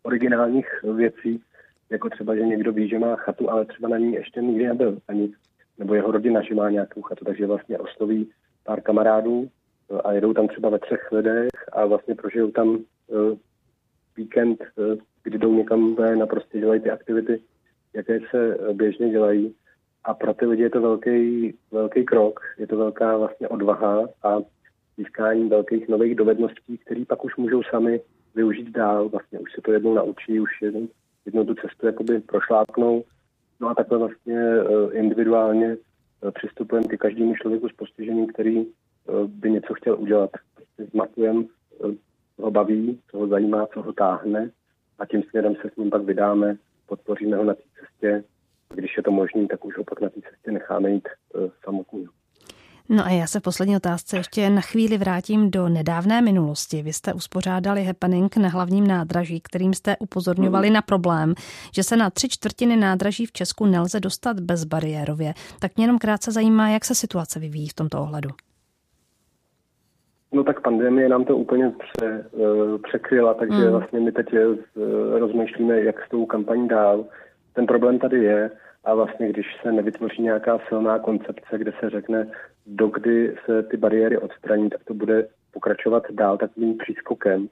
[0.03, 1.43] originálních věcí,
[1.91, 4.99] jako třeba, že někdo ví, že má chatu, ale třeba na ní ještě nikdy nebyl
[5.09, 5.33] ani,
[5.79, 8.31] nebo jeho rodina, že má nějakou chatu, takže vlastně osloví
[8.65, 9.49] pár kamarádů
[10.05, 13.39] a jedou tam třeba ve třech lidech a vlastně prožijou tam uh,
[14.17, 17.41] víkend, uh, kdy jdou někam ven a prostě dělají ty aktivity,
[17.95, 19.55] jaké se běžně dělají
[20.05, 24.39] a pro ty lidi je to velký, velký krok, je to velká vlastně odvaha a
[24.97, 28.01] získání velkých nových dovedností, které pak už můžou sami
[28.35, 29.09] využít dál.
[29.09, 30.89] Vlastně už se to jednou naučí, už jednou,
[31.27, 33.05] jednou tu cestu jakoby prošlápnou.
[33.61, 35.77] No a takhle vlastně uh, individuálně
[36.35, 38.67] přistupujeme k každému člověku s postižením, který
[39.27, 40.31] by něco chtěl udělat.
[40.55, 41.45] Prostě zmapujeme,
[42.37, 44.51] co ho baví, co ho zajímá, co ho táhne
[44.99, 48.25] a tím směrem se s ním pak vydáme, podpoříme ho na té cestě.
[48.75, 51.09] Když je to možné, tak už ho pak na té cestě necháme jít
[51.65, 52.07] samotný.
[52.89, 56.83] No a já se v poslední otázce ještě na chvíli vrátím do nedávné minulosti.
[56.83, 60.75] Vy jste uspořádali happening na hlavním nádraží, kterým jste upozorňovali mm.
[60.75, 61.35] na problém,
[61.75, 65.35] že se na tři čtvrtiny nádraží v Česku nelze dostat bezbariérově.
[65.61, 68.31] Tak mě jenom krátce zajímá, jak se situace vyvíjí v tomto ohledu.
[70.33, 73.71] No tak pandemie nám to úplně pře, uh, překryla, takže mm.
[73.71, 74.57] vlastně my teď uh,
[75.19, 77.05] rozmýšlíme, jak s tou kampaní dál.
[77.53, 78.51] Ten problém tady je,
[78.85, 82.27] a vlastně když se nevytvoří nějaká silná koncepce, kde se řekne,
[82.67, 87.49] dokdy se ty bariéry odstraní, tak to bude pokračovat dál takovým přískokem.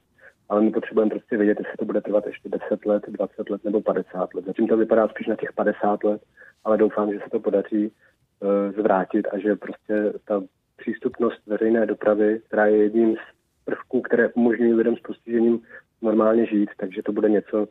[0.49, 3.81] Ale my potřebujeme prostě vědět, jestli to bude trvat ještě 10 let, 20 let nebo
[3.81, 4.45] 50 let.
[4.45, 6.21] Zatím to vypadá spíš na těch 50 let,
[6.63, 10.43] ale doufám, že se to podaří uh, zvrátit a že prostě ta
[10.77, 13.19] přístupnost veřejné dopravy, která je jedním z
[13.65, 15.61] prvků, které umožňují lidem s postižením
[16.01, 17.67] normálně žít, takže to bude něco,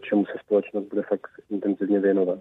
[0.00, 2.38] čemu se společnost bude fakt intenzivně věnovat.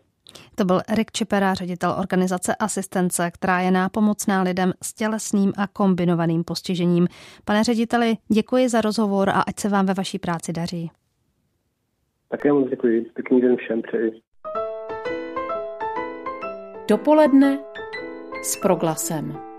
[0.56, 6.44] To byl Erik Čipera, ředitel organizace Asistence, která je nápomocná lidem s tělesným a kombinovaným
[6.44, 7.08] postižením.
[7.46, 10.92] Pane řediteli, děkuji za rozhovor a ať se vám ve vaší práci daří.
[12.30, 13.02] Také moc děkuji.
[13.14, 14.22] Pěkný den všem přeji.
[16.88, 17.60] Dopoledne
[18.44, 19.53] s proglasem.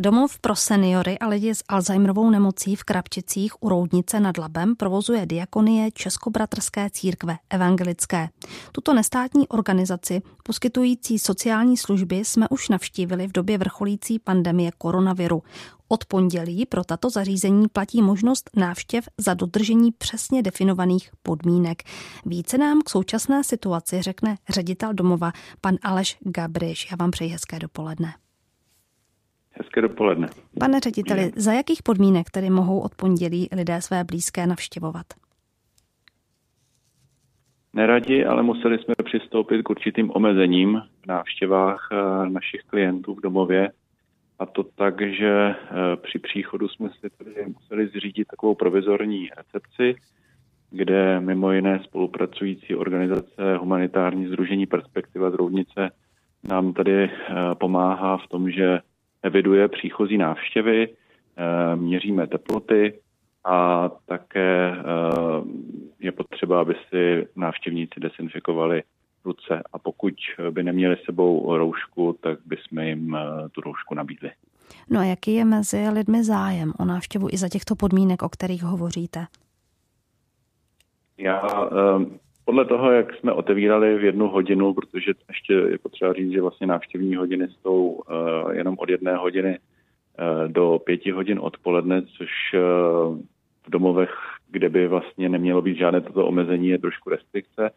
[0.00, 5.26] Domov pro seniory a lidi s Alzheimerovou nemocí v Krapčicích u Roudnice nad Labem provozuje
[5.26, 8.28] diakonie Českobratrské církve evangelické.
[8.72, 15.42] Tuto nestátní organizaci, poskytující sociální služby, jsme už navštívili v době vrcholící pandemie koronaviru.
[15.88, 21.82] Od pondělí pro tato zařízení platí možnost návštěv za dodržení přesně definovaných podmínek.
[22.26, 26.88] Více nám k současné situaci řekne ředitel domova pan Aleš Gabriš.
[26.90, 28.14] Já vám přeji hezké dopoledne.
[29.58, 30.28] Hezké dopoledne.
[30.60, 35.06] Pane řediteli, za jakých podmínek tedy mohou od pondělí lidé své blízké navštěvovat?
[37.72, 43.72] Neradi, ale museli jsme přistoupit k určitým omezením v návštěvách eh, našich klientů v domově.
[44.38, 45.56] A to tak, že eh,
[45.96, 49.94] při příchodu jsme si tedy museli zřídit takovou provizorní recepci,
[50.70, 55.90] kde mimo jiné spolupracující organizace Humanitární združení Perspektiva z Roudnice
[56.44, 57.10] nám tady eh,
[57.54, 58.80] pomáhá v tom, že
[59.22, 62.98] eviduje příchozí návštěvy, eh, měříme teploty
[63.44, 64.82] a také eh,
[66.00, 68.82] je potřeba, aby si návštěvníci desinfikovali
[69.24, 70.14] ruce a pokud
[70.50, 74.30] by neměli sebou roušku, tak bychom jim eh, tu roušku nabídli.
[74.90, 78.62] No a jaký je mezi lidmi zájem o návštěvu i za těchto podmínek, o kterých
[78.62, 79.26] hovoříte?
[81.18, 81.42] Já
[82.48, 86.66] podle toho, jak jsme otevírali v jednu hodinu, protože ještě je potřeba říct, že vlastně
[86.66, 93.18] návštěvní hodiny jsou uh, jenom od jedné hodiny uh, do pěti hodin odpoledne, což uh,
[93.66, 94.14] v domovech,
[94.50, 97.70] kde by vlastně nemělo být žádné toto omezení, je trošku restrikce.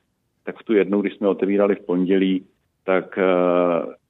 [0.43, 2.45] Tak v tu jednu, když jsme otevírali v pondělí,
[2.85, 3.19] tak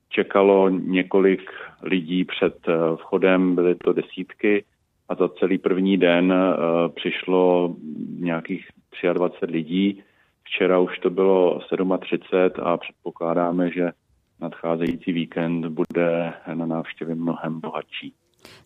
[0.09, 1.51] čekalo několik
[1.83, 2.55] lidí před
[2.95, 4.63] vchodem, byly to desítky
[5.09, 6.33] a za celý první den
[6.95, 7.75] přišlo
[8.19, 8.67] nějakých
[9.13, 10.03] 23 lidí
[10.51, 11.59] Včera už to bylo
[11.99, 13.91] 37 a předpokládáme, že
[14.39, 18.13] nadcházející víkend bude na návštěvě mnohem bohatší.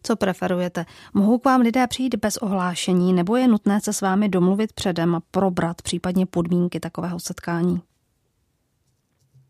[0.04, 0.86] Co preferujete?
[1.14, 5.16] Mohou k vám lidé přijít bez ohlášení nebo je nutné se s vámi domluvit předem
[5.16, 7.82] a probrat případně podmínky takového setkání?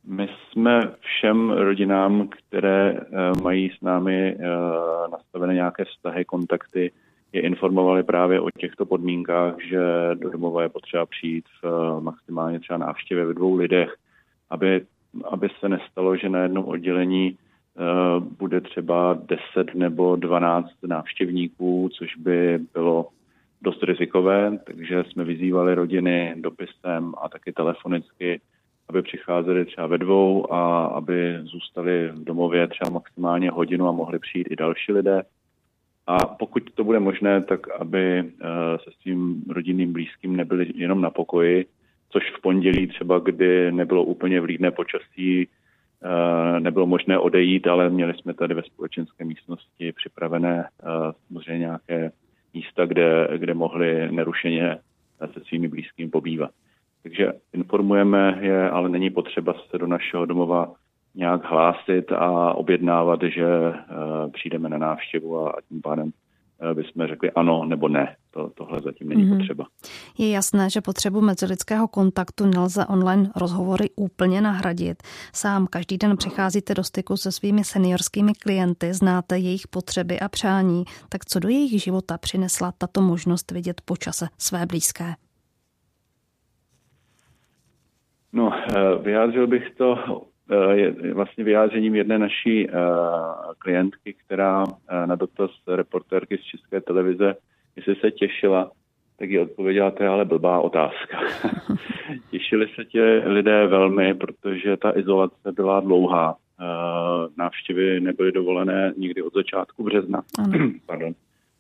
[0.07, 4.47] My jsme všem rodinám, které eh, mají s námi eh,
[5.11, 6.91] nastavené nějaké vztahy, kontakty,
[7.35, 9.79] je informovali právě o těchto podmínkách, že
[10.13, 13.95] do domova je potřeba přijít v eh, maximálně třeba návštěvě ve dvou lidech,
[14.49, 14.85] aby,
[15.29, 19.19] aby se nestalo, že na jednom oddělení uh, bude třeba
[19.53, 23.07] 10 nebo 12 návštěvníků, což by bylo
[23.61, 28.41] dost rizikové, takže jsme vyzývali rodiny dopisem a taky telefonicky,
[28.89, 34.19] aby přicházeli třeba ve dvou a aby zůstali v domově třeba maximálně hodinu a mohli
[34.19, 35.23] přijít i další lidé.
[36.07, 38.23] A pokud to bude možné, tak aby eh,
[38.83, 41.65] se svým rodinným blízkým nebyli jenom na pokoji,
[42.09, 48.13] což v pondělí třeba, kdy nebylo úplně vlídné počasí, eh, nebylo možné odejít, ale měli
[48.13, 52.11] jsme tady ve společenské místnosti připravené eh, samozřejmě nějaké
[52.53, 54.77] místa, kde, kde mohli nerušeně
[55.33, 56.51] se svými blízkými pobývat.
[57.03, 60.73] Takže informujeme je, ale není potřeba se do našeho domova
[61.15, 67.31] nějak hlásit a objednávat, že uh, přijdeme na návštěvu a, tím pádem uh, bychom řekli
[67.31, 68.15] ano nebo ne.
[68.31, 69.37] To, tohle zatím není mm-hmm.
[69.37, 69.65] potřeba.
[70.17, 75.03] Je jasné, že potřebu mezilidského kontaktu nelze online rozhovory úplně nahradit.
[75.33, 80.83] Sám každý den přicházíte do styku se svými seniorskými klienty, znáte jejich potřeby a přání,
[81.09, 85.13] tak co do jejich života přinesla tato možnost vidět po čase své blízké?
[88.33, 90.34] No, eh, vyjádřil bych to eh,
[90.71, 92.73] je vlastně vyjádřením jedné naší eh,
[93.57, 94.65] klientky, která
[95.05, 97.35] na dotaz reportérky z České televize,
[97.75, 98.71] jestli se těšila,
[99.19, 101.19] tak ji odpověděla, to je ale blbá otázka.
[102.31, 106.35] Těšili se tě lidé velmi, protože ta izolace byla dlouhá.
[107.37, 110.23] Návštěvy nebyly dovolené nikdy od začátku března.
[110.85, 111.13] Pardon.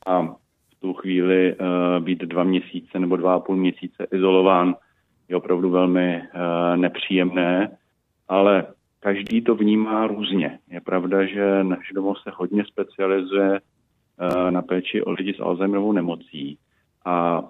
[0.05, 0.21] A
[0.71, 1.55] v tu chvíli
[1.99, 4.75] být dva měsíce nebo dva a půl měsíce izolován
[5.29, 6.21] je opravdu velmi
[6.75, 7.77] nepříjemné,
[8.27, 8.65] ale
[9.05, 10.59] každý to vnímá různě.
[10.69, 15.91] Je pravda, že náš domov se hodně specializuje uh, na péči o lidi s Alzheimerovou
[15.91, 16.57] nemocí
[17.05, 17.43] a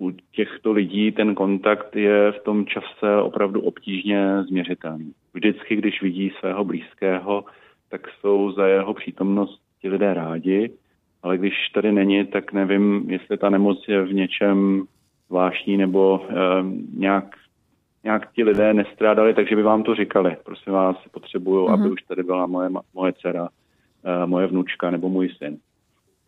[0.00, 5.12] u těchto lidí ten kontakt je v tom čase opravdu obtížně změřitelný.
[5.34, 7.44] Vždycky, když vidí svého blízkého,
[7.90, 10.70] tak jsou za jeho přítomnost ti lidé rádi,
[11.22, 14.82] ale když tady není, tak nevím, jestli ta nemoc je v něčem
[15.28, 16.36] zvláštní nebo uh,
[16.94, 17.36] nějak,
[18.04, 20.36] nějak ti lidé nestrádali, takže by vám to říkali.
[20.44, 21.72] Prosím vás, potřebuju, uh-huh.
[21.72, 21.92] aby mhm.
[21.92, 25.58] už tady byla moje, moje dcera, uh, moje vnučka nebo můj syn.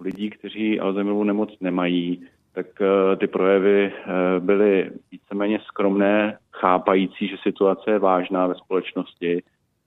[0.00, 7.28] U lidí, kteří Alzheimerovu nemoc nemají, tak uh, ty projevy uh, byly víceméně skromné, chápající,
[7.28, 9.42] že situace je vážná ve společnosti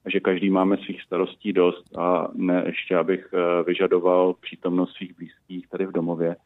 [0.06, 3.34] a že každý máme svých starostí dost a ne ještě, abych
[3.66, 6.36] vyžadoval přítomnost svých blízkých tady v domově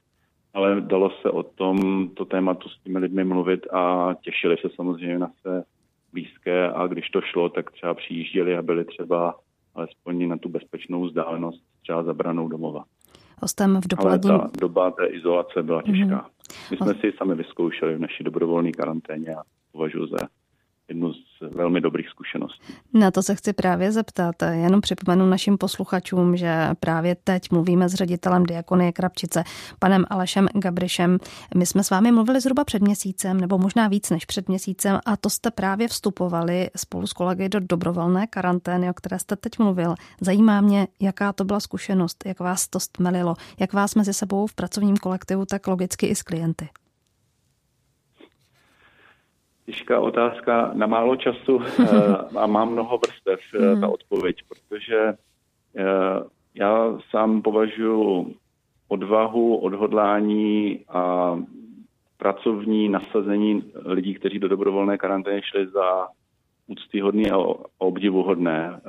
[0.54, 5.18] ale dalo se o tom to tématu s těmi lidmi mluvit a těšili se samozřejmě
[5.18, 5.62] na své
[6.12, 9.34] blízké a když to šlo, tak třeba přijížděli a byli třeba
[9.74, 12.84] alespoň na tu bezpečnou vzdálenost třeba zabranou domova.
[13.42, 14.32] Hostem v dopoledním...
[14.32, 16.04] Ale ta doba té izolace byla těžká.
[16.04, 16.70] Mm-hmm.
[16.70, 20.16] My jsme si sami vyzkoušeli v naší dobrovolné karanténě a považuji za
[20.88, 22.72] jednu z velmi dobrých zkušeností.
[22.94, 24.34] Na to se chci právě zeptat.
[24.42, 29.44] Jenom připomenu našim posluchačům, že právě teď mluvíme s ředitelem Diakonie Krapčice,
[29.78, 31.18] panem Alešem Gabrišem.
[31.54, 35.16] My jsme s vámi mluvili zhruba před měsícem, nebo možná víc než před měsícem, a
[35.16, 39.94] to jste právě vstupovali spolu s kolegy do dobrovolné karantény, o které jste teď mluvil.
[40.20, 44.54] Zajímá mě, jaká to byla zkušenost, jak vás to stmelilo, jak vás mezi sebou v
[44.54, 46.68] pracovním kolektivu, tak logicky i s klienty
[49.68, 53.92] těžká otázka na málo času eh, a mám mnoho vrstev eh, ta hmm.
[53.92, 54.98] odpověď, protože
[55.76, 55.84] eh,
[56.54, 58.34] já sám považuji
[58.88, 61.36] odvahu, odhodlání a
[62.16, 66.08] pracovní nasazení lidí, kteří do dobrovolné karantény šli za
[66.66, 67.36] úctyhodný a
[67.78, 68.80] obdivuhodné.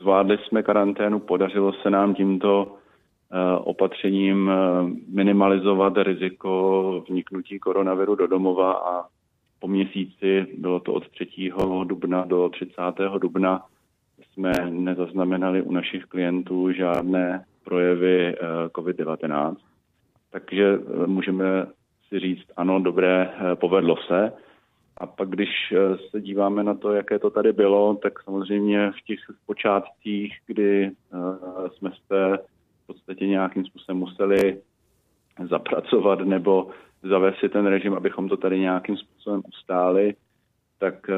[0.00, 2.76] Zvládli jsme karanténu, podařilo se nám tímto
[3.58, 4.50] opatřením
[5.08, 9.04] minimalizovat riziko vniknutí koronaviru do domova a
[9.60, 11.50] po měsíci, bylo to od 3.
[11.84, 12.80] dubna do 30.
[13.18, 13.66] dubna,
[14.32, 19.56] jsme nezaznamenali u našich klientů žádné projevy eh, COVID-19.
[20.30, 21.66] Takže eh, můžeme
[22.08, 24.32] si říct, ano, dobré, eh, povedlo se.
[25.00, 25.48] A pak, když
[26.10, 30.90] se díváme na to, jaké to tady bylo, tak samozřejmě v těch počátcích, kdy
[31.76, 32.38] jsme se
[32.82, 34.60] v podstatě nějakým způsobem museli
[35.48, 36.70] zapracovat nebo
[37.02, 40.14] zavést si ten režim, abychom to tady nějakým způsobem ustáli,
[40.78, 41.14] tak eh,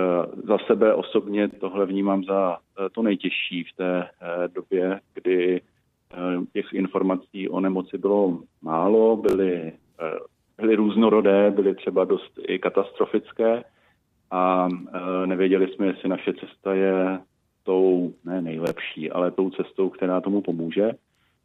[0.47, 5.61] za sebe osobně tohle vnímám za eh, to nejtěžší v té eh, době, kdy
[6.53, 9.73] těch informací o nemoci bylo málo, byly,
[10.57, 13.65] byly různorodé, byly třeba dost i katastrofické
[14.31, 14.69] a
[15.27, 17.19] nevěděli jsme, jestli naše cesta je
[17.63, 20.91] tou, ne nejlepší, ale tou cestou, která tomu pomůže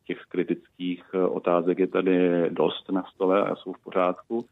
[0.05, 4.45] těch kritických eh, otázek je tady dost na stole a jsou v pořádku,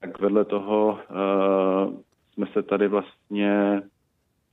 [0.00, 1.94] tak vedle toho uh,
[2.32, 3.82] jsme se tady vlastně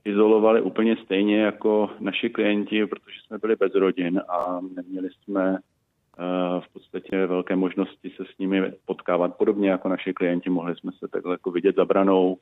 [0.04, 6.60] izolovali úplně stejně jako naši klienti, protože jsme byli bez rodin a neměli jsme uh,
[6.60, 9.36] v podstatě velké možnosti se s nimi potkávat.
[9.36, 12.38] Podobně jako naši klienti mohli jsme se takhle jako vidět zabranou,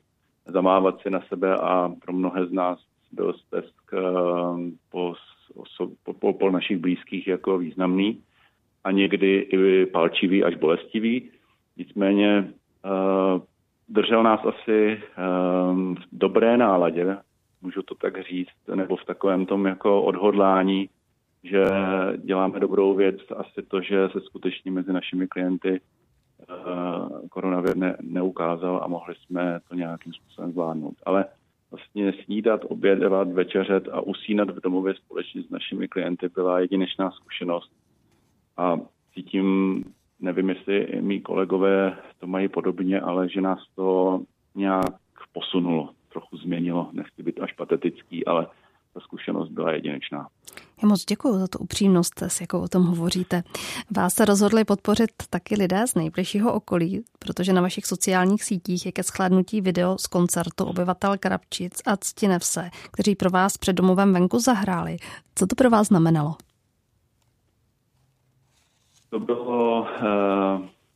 [0.47, 2.79] zamávat si na sebe a pro mnohé z nás
[3.11, 3.91] byl stesk
[4.91, 5.13] po
[5.55, 8.21] osob, po, po našich blízkých jako významný
[8.83, 11.29] a někdy i palčivý až bolestivý.
[11.77, 12.53] Nicméně
[12.85, 13.41] uh,
[13.89, 17.17] držel nás asi uh, v dobré náladě,
[17.61, 20.89] můžu to tak říct, nebo v takovém tom jako odhodlání,
[21.43, 21.65] že
[22.17, 28.81] děláme dobrou věc, asi to, že se skutečně mezi našimi klienty uh, koronavir ne, neukázal
[28.83, 30.95] a mohli jsme to nějakým způsobem zvládnout.
[31.05, 31.25] Ale
[31.71, 37.71] vlastně snídat, obědvat, večeřet a usínat v domově společně s našimi klienty byla jedinečná zkušenost.
[38.57, 38.77] A
[39.13, 39.83] cítím
[40.19, 44.19] nevím, jestli mý kolegové to mají podobně, ale že nás to
[44.55, 44.95] nějak
[45.33, 46.89] posunulo, trochu změnilo.
[46.91, 48.47] Nechci být až patetický, ale
[48.93, 50.27] ta zkušenost byla jedinečná.
[50.81, 53.43] Já moc děkuji za tu upřímnost, s jakou o tom hovoříte.
[53.97, 58.91] Vás se rozhodli podpořit taky lidé z nejbližšího okolí, protože na vašich sociálních sítích je
[58.91, 64.39] ke schladnutí video z koncertu obyvatel Krapčic a Ctinevse, kteří pro vás před domovem venku
[64.39, 64.97] zahráli.
[65.35, 66.35] Co to pro vás znamenalo?
[69.09, 69.87] To bylo uh,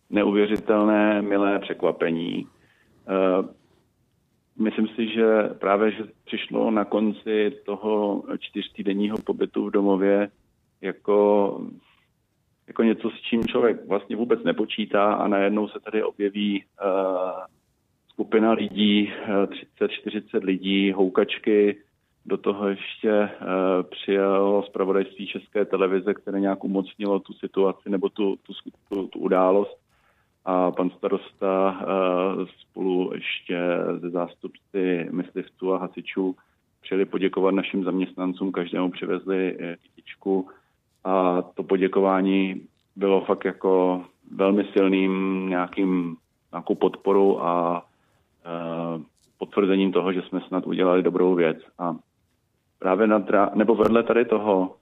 [0.09, 2.47] neuvěřitelné, milé překvapení.
[3.39, 3.45] Uh,
[4.59, 10.29] Myslím si, že právě že přišlo na konci toho čtyřtýdenního pobytu v domově
[10.81, 11.61] jako,
[12.67, 16.89] jako něco, s čím člověk vlastně vůbec nepočítá a najednou se tady objeví uh,
[18.09, 19.13] skupina lidí,
[19.79, 21.77] 30-40 eh, lidí, houkačky,
[22.25, 28.35] do toho ještě uh, přijelo zpravodajství České televize, které nějak umocnilo tu situaci nebo tu,
[28.35, 28.53] tu,
[28.89, 29.84] tu, tu událost
[30.45, 33.59] a pan starosta eh, spolu ještě
[33.97, 36.35] ze zástupci myslivců a hasičů
[36.81, 40.47] přijeli poděkovat našim zaměstnancům, každému přivezli eh, kytičku
[41.03, 42.61] a to poděkování
[42.95, 46.17] bylo fakt jako velmi silným nějakým,
[46.51, 47.85] nějakou podporou a
[48.45, 49.03] e,
[49.37, 51.57] potvrzením toho, že jsme snad udělali dobrou věc.
[51.79, 51.95] A
[52.79, 53.23] právě nad,
[53.55, 54.75] nebo vedle tady toho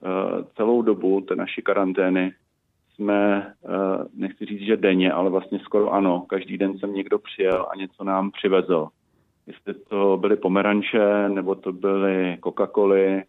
[0.56, 2.34] celou dobu té naší karantény
[3.04, 7.68] jsme, eh, nechci říct, že denně, ale vlastně skoro ano, každý den jsem někdo přijel
[7.72, 8.88] a něco nám přivezl.
[9.48, 13.24] Jestli to byly pomeranče, nebo to byly Coca-Coly,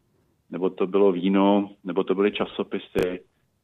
[0.51, 3.21] nebo to bylo víno, nebo to byly časopisy,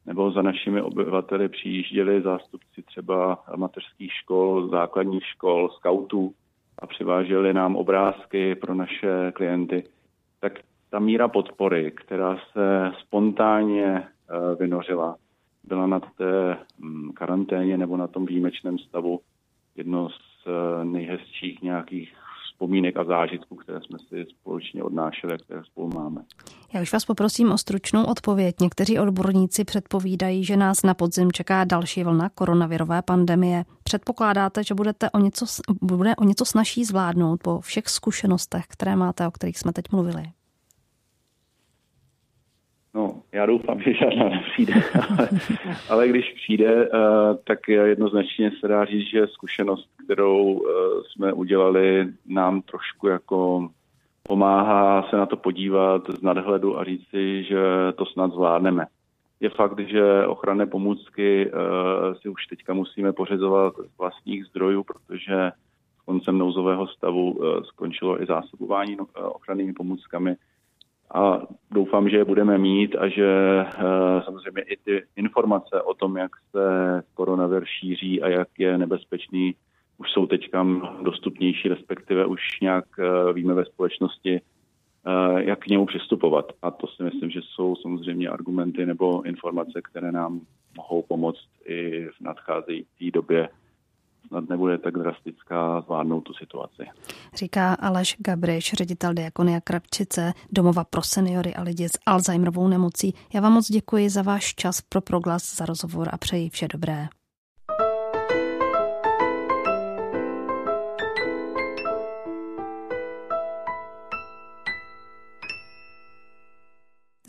[0.06, 6.32] nebo za našimi obyvateli přijížděli zástupci třeba mateřských škol, základních škol, skautů
[6.78, 9.84] a přiváželi nám obrázky pro naše klienty,
[10.40, 10.52] tak
[10.90, 15.16] ta míra podpory, která se spontánně eh, vynořila,
[15.64, 19.20] byla na té mm, karanténě nebo na tom výjimečném stavu
[19.76, 20.14] jedno z
[20.46, 22.12] eh, nejhezčích nějakých
[22.60, 26.24] vzpomínek a zážitků, které jsme si společně odnášeli a které spolu máme.
[26.72, 28.56] Já už vás poprosím o stručnou odpověď.
[28.60, 33.64] Někteří odborníci předpovídají, že nás na podzim čeká další vlna koronavirové pandemie.
[33.84, 35.46] Předpokládáte, že budete o něco,
[35.82, 40.22] bude o něco snažší zvládnout po všech zkušenostech, které máte, o kterých jsme teď mluvili?
[42.94, 44.74] No, já doufám, že žádná nepřijde,
[45.10, 45.28] ale,
[45.88, 46.98] ale když přijde, uh,
[47.44, 50.62] tak jednoznačně se dá říct, že zkušenost, kterou uh,
[51.02, 53.68] jsme udělali, nám trošku jako
[54.22, 57.58] pomáhá se na to podívat z nadhledu a říct si, že
[57.94, 58.86] to snad zvládneme.
[59.40, 65.50] Je fakt, že ochranné pomůcky uh, si už teďka musíme pořizovat z vlastních zdrojů, protože
[66.04, 70.36] koncem nouzového stavu skončilo i zásobování uh, ochrannými pomůckami
[71.14, 73.26] a doufám, že je budeme mít a že
[73.60, 79.54] eh, samozřejmě i ty informace o tom, jak se koronavir šíří a jak je nebezpečný,
[79.98, 80.66] už jsou teďka
[81.02, 86.52] dostupnější, respektive už nějak eh, víme ve společnosti, eh, jak k němu přistupovat.
[86.62, 90.40] A to si myslím, že jsou samozřejmě argumenty nebo informace, které nám
[90.76, 93.48] mohou pomoct i v nadcházející době
[94.30, 96.82] snad nebude tak drastická zvládnout tu situaci.
[97.34, 103.14] Říká Aleš Gabriš, ředitel Diakonia Krapčice, domova pro seniory a lidi s Alzheimerovou nemocí.
[103.34, 107.08] Já vám moc děkuji za váš čas pro proglas, za rozhovor a přeji vše dobré.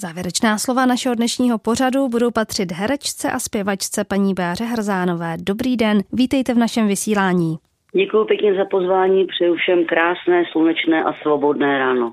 [0.02, 5.38] Závěrečná slova našeho dnešního pořadu budou patřit herečce a zpěvačce paní Báře Hrzánové.
[5.40, 7.58] Dobrý den, vítejte v našem vysílání.
[7.96, 12.12] Děkuji pěkně za pozvání, přeju všem krásné, slunečné a svobodné ráno.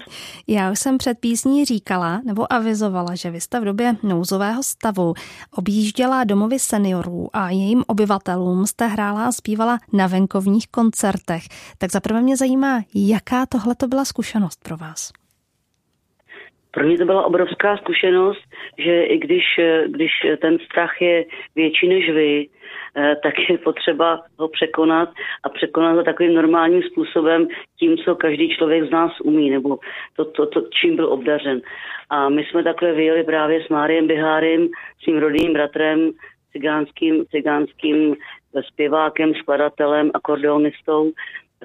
[0.49, 5.15] Já už jsem před písní říkala nebo avizovala, že vy jste v době nouzového stavu
[5.57, 11.43] objížděla domovy seniorů a jejím obyvatelům jste hrála a zpívala na venkovních koncertech.
[11.79, 15.13] Tak zaprvé mě zajímá, jaká tohle to byla zkušenost pro vás?
[16.71, 18.45] Pro mě to byla obrovská zkušenost,
[18.79, 19.45] že i když,
[19.87, 20.11] když
[20.41, 21.25] ten strach je
[21.57, 22.49] větší než vy,
[22.97, 25.09] eh, tak je potřeba ho překonat
[25.43, 27.49] a překonat ho takovým normálním způsobem,
[27.79, 29.79] tím, co každý člověk z nás umí, nebo
[30.17, 31.61] to, to, to čím byl obdařen.
[32.11, 34.69] A my jsme takhle vyjeli právě s Máriem Bihárem,
[35.03, 36.11] svým rodinným bratrem,
[36.53, 38.17] cigánským, cigánským
[38.73, 41.13] zpěvákem, skladatelem, akordeonistou,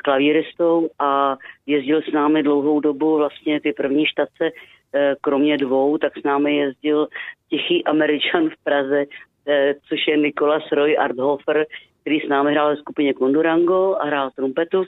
[0.03, 4.72] klavíristou a jezdil s námi dlouhou dobu vlastně ty první štace Eh,
[5.21, 7.07] kromě dvou, tak s námi jezdil
[7.49, 9.05] tichý američan v Praze,
[9.47, 11.65] eh, což je Nikolas Roy Arthofer,
[12.01, 14.83] který s námi hrál ve skupině Kondurango a hrál trumpetu.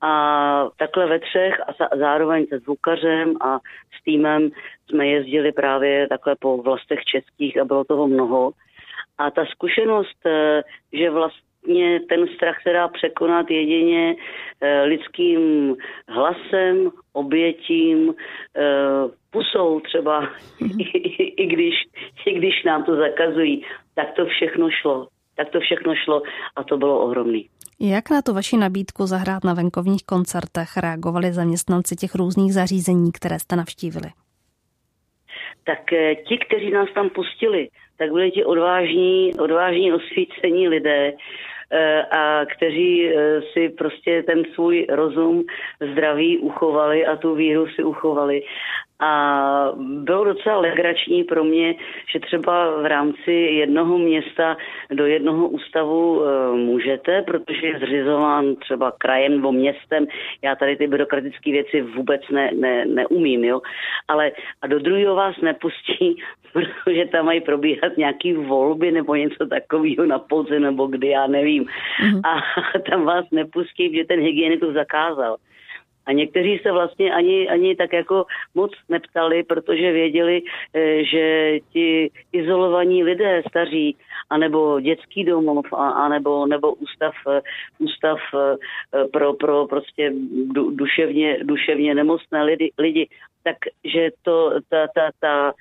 [0.00, 0.12] A
[0.78, 3.58] takhle ve třech a zároveň se zvukařem a
[4.00, 4.50] s týmem
[4.90, 8.50] jsme jezdili právě takhle po vlastech českých a bylo toho mnoho.
[9.18, 10.18] A ta zkušenost,
[10.92, 11.47] že vlastně
[12.08, 14.16] ten strach se dá překonat jedině
[14.84, 15.76] lidským
[16.08, 18.14] hlasem, obětím,
[19.30, 20.80] pusou třeba, mm-hmm.
[20.94, 21.74] i, i, když,
[22.26, 25.08] i když nám to zakazují, tak to všechno šlo.
[25.36, 26.22] Tak to všechno šlo
[26.56, 27.48] a to bylo ohromný.
[27.80, 33.38] Jak na to vaši nabídku zahrát na venkovních koncertech reagovali zaměstnanci těch různých zařízení, které
[33.38, 34.08] jste navštívili?
[35.64, 37.68] Tak eh, ti, kteří nás tam pustili,
[37.98, 41.12] tak byli ti odvážní, odvážní osvícení lidé,
[41.70, 45.44] eh, a kteří eh, si prostě ten svůj rozum
[45.92, 48.42] zdraví uchovali a tu víru si uchovali.
[49.00, 51.74] A bylo docela legrační pro mě,
[52.12, 54.56] že třeba v rámci jednoho města
[54.90, 60.06] do jednoho ústavu e, můžete, protože je zřizován třeba krajem nebo městem.
[60.42, 63.60] Já tady ty byrokratické věci vůbec ne, ne, neumím, jo.
[64.08, 64.32] Ale
[64.62, 66.16] a do druhého vás nepustí,
[66.52, 71.64] protože tam mají probíhat nějaký volby nebo něco takového na podzim nebo kdy, já nevím.
[71.64, 72.20] Mm-hmm.
[72.24, 72.40] A
[72.90, 75.36] tam vás nepustí, že ten hygienik to zakázal.
[76.08, 80.42] A někteří se vlastně ani, ani tak jako moc neptali, protože věděli,
[80.74, 83.96] eh, že ti izolovaní lidé staří,
[84.30, 87.40] anebo dětský domov, a, a nebo, nebo ústav, eh,
[87.78, 90.12] ústav eh, pro, pro prostě
[90.70, 93.08] duševně, duševně nemocné lidi, lidi.
[93.44, 95.52] Takže to, ta, ta, ta,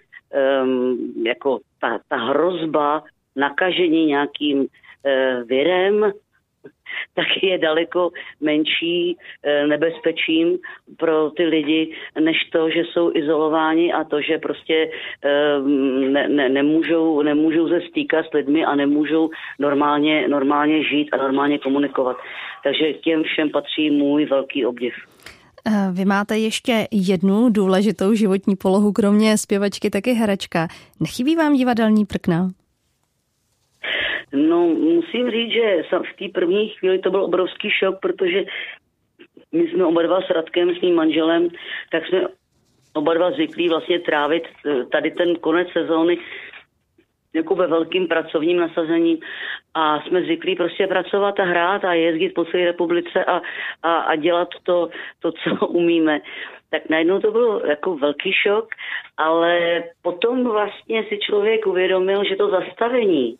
[0.64, 3.04] um, jako ta, ta hrozba
[3.36, 4.68] nakažení nějakým uh,
[5.48, 6.12] virem
[7.16, 8.10] tak je daleko
[8.42, 10.58] menší eh, nebezpečím
[10.98, 14.92] pro ty lidi, než to, že jsou izolováni a to, že prostě
[15.26, 15.60] eh,
[16.10, 21.60] ne, ne, nemůžou, nemůžou se stýkat s lidmi a nemůžou normálně, normálně žít a normálně
[21.60, 22.18] komunikovat.
[22.64, 24.94] Takže těm všem patří můj velký obdiv.
[25.68, 30.68] Eh, vy máte ještě jednu důležitou životní polohu, kromě zpěvačky taky herečka.
[31.00, 32.50] Nechybí vám divadelní prkna?
[34.34, 38.44] No, musím říct, že v té první chvíli to byl obrovský šok, protože
[39.52, 41.50] my jsme oba dva s Radkem, s mým manželem,
[41.92, 42.28] tak jsme
[42.94, 46.18] oba dva zvyklí vlastně trávit eh, tady ten konec sezóny
[47.34, 49.20] jako ve velkým pracovním nasazení
[49.74, 53.42] a jsme zvyklí prostě pracovat a hrát a jezdit po celé republice a,
[53.84, 56.22] a, a dělat to, to, co umíme.
[56.70, 58.68] Tak najednou to byl jako velký šok,
[59.18, 63.38] ale potom vlastně si člověk uvědomil, že to zastavení,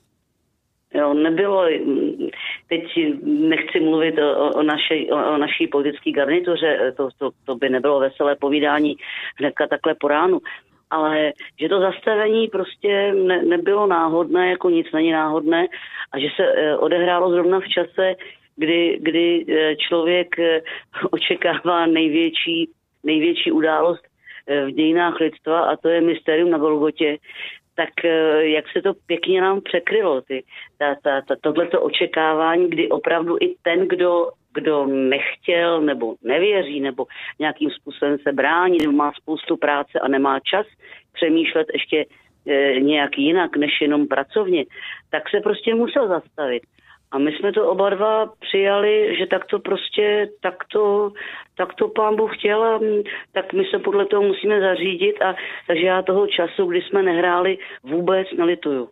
[0.94, 1.66] Jo, nebylo,
[2.70, 2.84] teď
[3.24, 8.00] nechci mluvit o, o, naší, o, o naší politické garnituře, to, to, to by nebylo
[8.00, 8.96] veselé povídání
[9.40, 10.40] hnedka takhle po ránu,
[10.90, 15.68] ale že to zastavení prostě ne, nebylo náhodné, jako nic není náhodné
[16.12, 18.16] a že se eh, odehrálo zrovna v čase,
[18.56, 20.62] kdy, kdy eh, člověk eh,
[21.12, 22.70] očekává největší,
[23.04, 24.02] největší událost
[24.66, 27.18] v dějinách lidstva a to je mysterium na Golgotě,
[27.78, 30.44] tak eh, jak se to pěkně nám překrylo, ty,
[30.78, 37.06] ta, ta, ta, tohleto očekávání, kdy opravdu i ten, kdo, kdo nechtěl nebo nevěří nebo
[37.40, 40.66] nějakým způsobem se brání nebo má spoustu práce a nemá čas
[41.14, 42.06] přemýšlet ještě
[42.48, 44.66] e, nějak jinak než jenom pracovně,
[45.10, 46.64] tak se prostě musel zastavit.
[47.12, 51.12] A my jsme to oba dva přijali, že tak to prostě, tak to,
[51.58, 52.80] tak to pán Bůh chtěl a
[53.32, 55.36] tak my se podle toho musíme zařídit a
[55.68, 58.90] takže já toho času, kdy jsme nehráli, vůbec nelituju.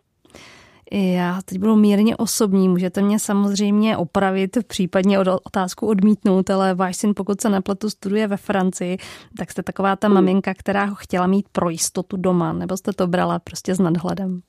[0.92, 6.96] Já teď budu mírně osobní, můžete mě samozřejmě opravit, případně od otázku odmítnout, ale váš
[6.96, 8.96] syn, pokud se nepletu, studuje ve Francii,
[9.38, 13.06] tak jste taková ta maminka, která ho chtěla mít pro jistotu doma, nebo jste to
[13.06, 14.40] brala prostě s nadhledem?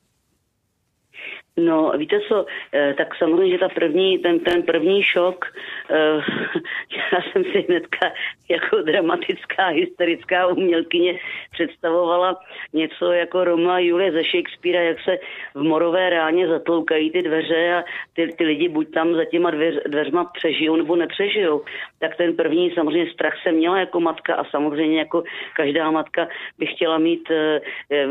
[1.58, 5.44] No, víte co, eh, tak samozřejmě, že ta první, ten, ten první šok,
[5.90, 6.20] eh,
[7.12, 8.12] já jsem si hnedka
[8.48, 11.18] jako dramatická, hysterická umělkyně
[11.52, 12.40] představovala
[12.72, 15.18] něco jako Roma Julie ze Shakespearea, jak se
[15.54, 19.74] v morové ráně zatloukají ty dveře a ty, ty lidi buď tam za těma dveř,
[19.86, 21.64] dveřma přežijou nebo nepřežijou.
[21.98, 25.22] Tak ten první samozřejmě strach jsem měla jako matka a samozřejmě jako
[25.56, 26.28] každá matka
[26.58, 27.60] by chtěla mít eh,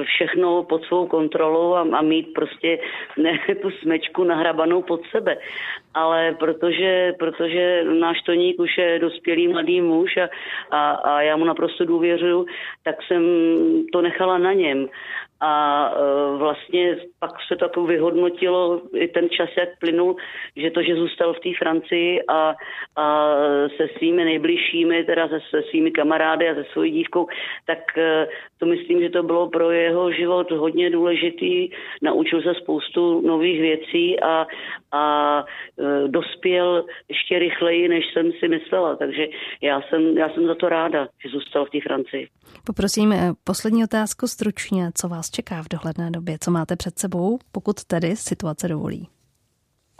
[0.04, 2.80] všechno pod svou kontrolou a, a mít prostě
[3.18, 5.38] ne, tu smečku nahrabanou pod sebe.
[5.94, 10.30] Ale protože, protože náš Toník už je dospělý mladý muž a,
[10.72, 12.46] a, a já mu naprosto důvěřuju,
[12.84, 13.24] tak jsem
[13.94, 14.88] to nechala na něm
[15.40, 20.16] a e, vlastně pak se to jako vyhodnotilo i ten čas, jak plynul,
[20.56, 22.56] že to, že zůstal v té Francii a,
[22.96, 23.36] a
[23.78, 27.28] se svými nejbližšími, teda se, se svými kamarády a se svojí dívkou,
[27.66, 28.28] tak e,
[28.58, 31.70] to myslím, že to bylo pro jeho život hodně důležitý.
[32.02, 34.46] Naučil se spoustu nových věcí a,
[34.92, 35.44] a
[35.80, 38.96] e, dospěl ještě rychleji, než jsem si myslela.
[38.96, 39.28] Takže
[39.62, 42.28] já jsem, já jsem za to ráda, že zůstal v té Francii.
[42.66, 43.14] Poprosím
[43.44, 44.92] poslední otázku stručně.
[44.94, 46.38] Co vás vás čeká v dohledné době?
[46.40, 49.08] Co máte před sebou, pokud tedy situace dovolí?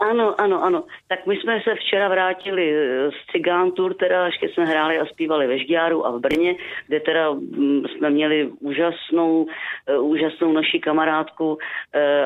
[0.00, 0.84] Ano, ano, ano.
[1.08, 5.06] Tak my jsme se včera vrátili eh, z Cigán Tour, teda ještě jsme hráli a
[5.06, 6.54] zpívali ve Žďáru a v Brně,
[6.86, 11.58] kde teda mm, jsme měli úžasnou, uh, úžasnou naší kamarádku uh,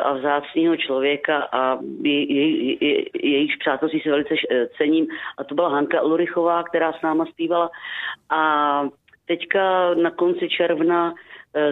[0.02, 4.34] a vzácného člověka a jej, jej, jej, jejíž přátelství si velice
[4.76, 5.06] cením
[5.38, 7.70] a to byla Hanka Ulrichová, která s náma zpívala
[8.30, 8.42] a
[9.26, 11.14] teďka na konci června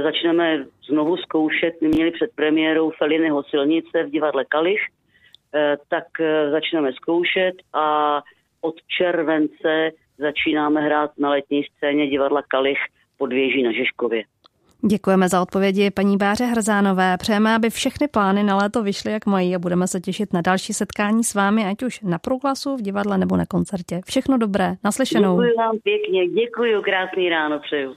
[0.02, 1.80] začneme znovu zkoušet.
[1.80, 4.80] My měli před premiérou Felinyho silnice v divadle Kalich
[5.54, 8.16] Eh, tak eh, začneme zkoušet a
[8.60, 12.78] od července začínáme hrát na letní scéně divadla Kalich
[13.18, 14.24] pod věží na Žeškově.
[14.86, 17.16] Děkujeme za odpovědi paní Báře Hrzánové.
[17.18, 20.72] Přejeme, aby všechny plány na léto vyšly jak mají a budeme se těšit na další
[20.72, 24.00] setkání s vámi, ať už na průhlasu, v divadle nebo na koncertě.
[24.06, 25.36] Všechno dobré, naslyšenou.
[25.36, 27.94] Děkuji vám pěkně, děkuji, krásný ráno přeju.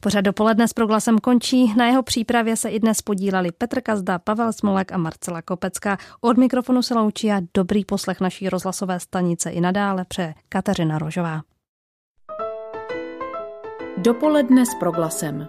[0.00, 1.74] Pořad dopoledne s proglasem končí.
[1.76, 5.96] Na jeho přípravě se i dnes podíleli Petr Kazda, Pavel Smolek a Marcela Kopecká.
[6.20, 11.40] Od mikrofonu se loučí a dobrý poslech naší rozhlasové stanice i nadále přeje Kateřina Rožová.
[13.96, 15.48] Dopoledne s proglasem.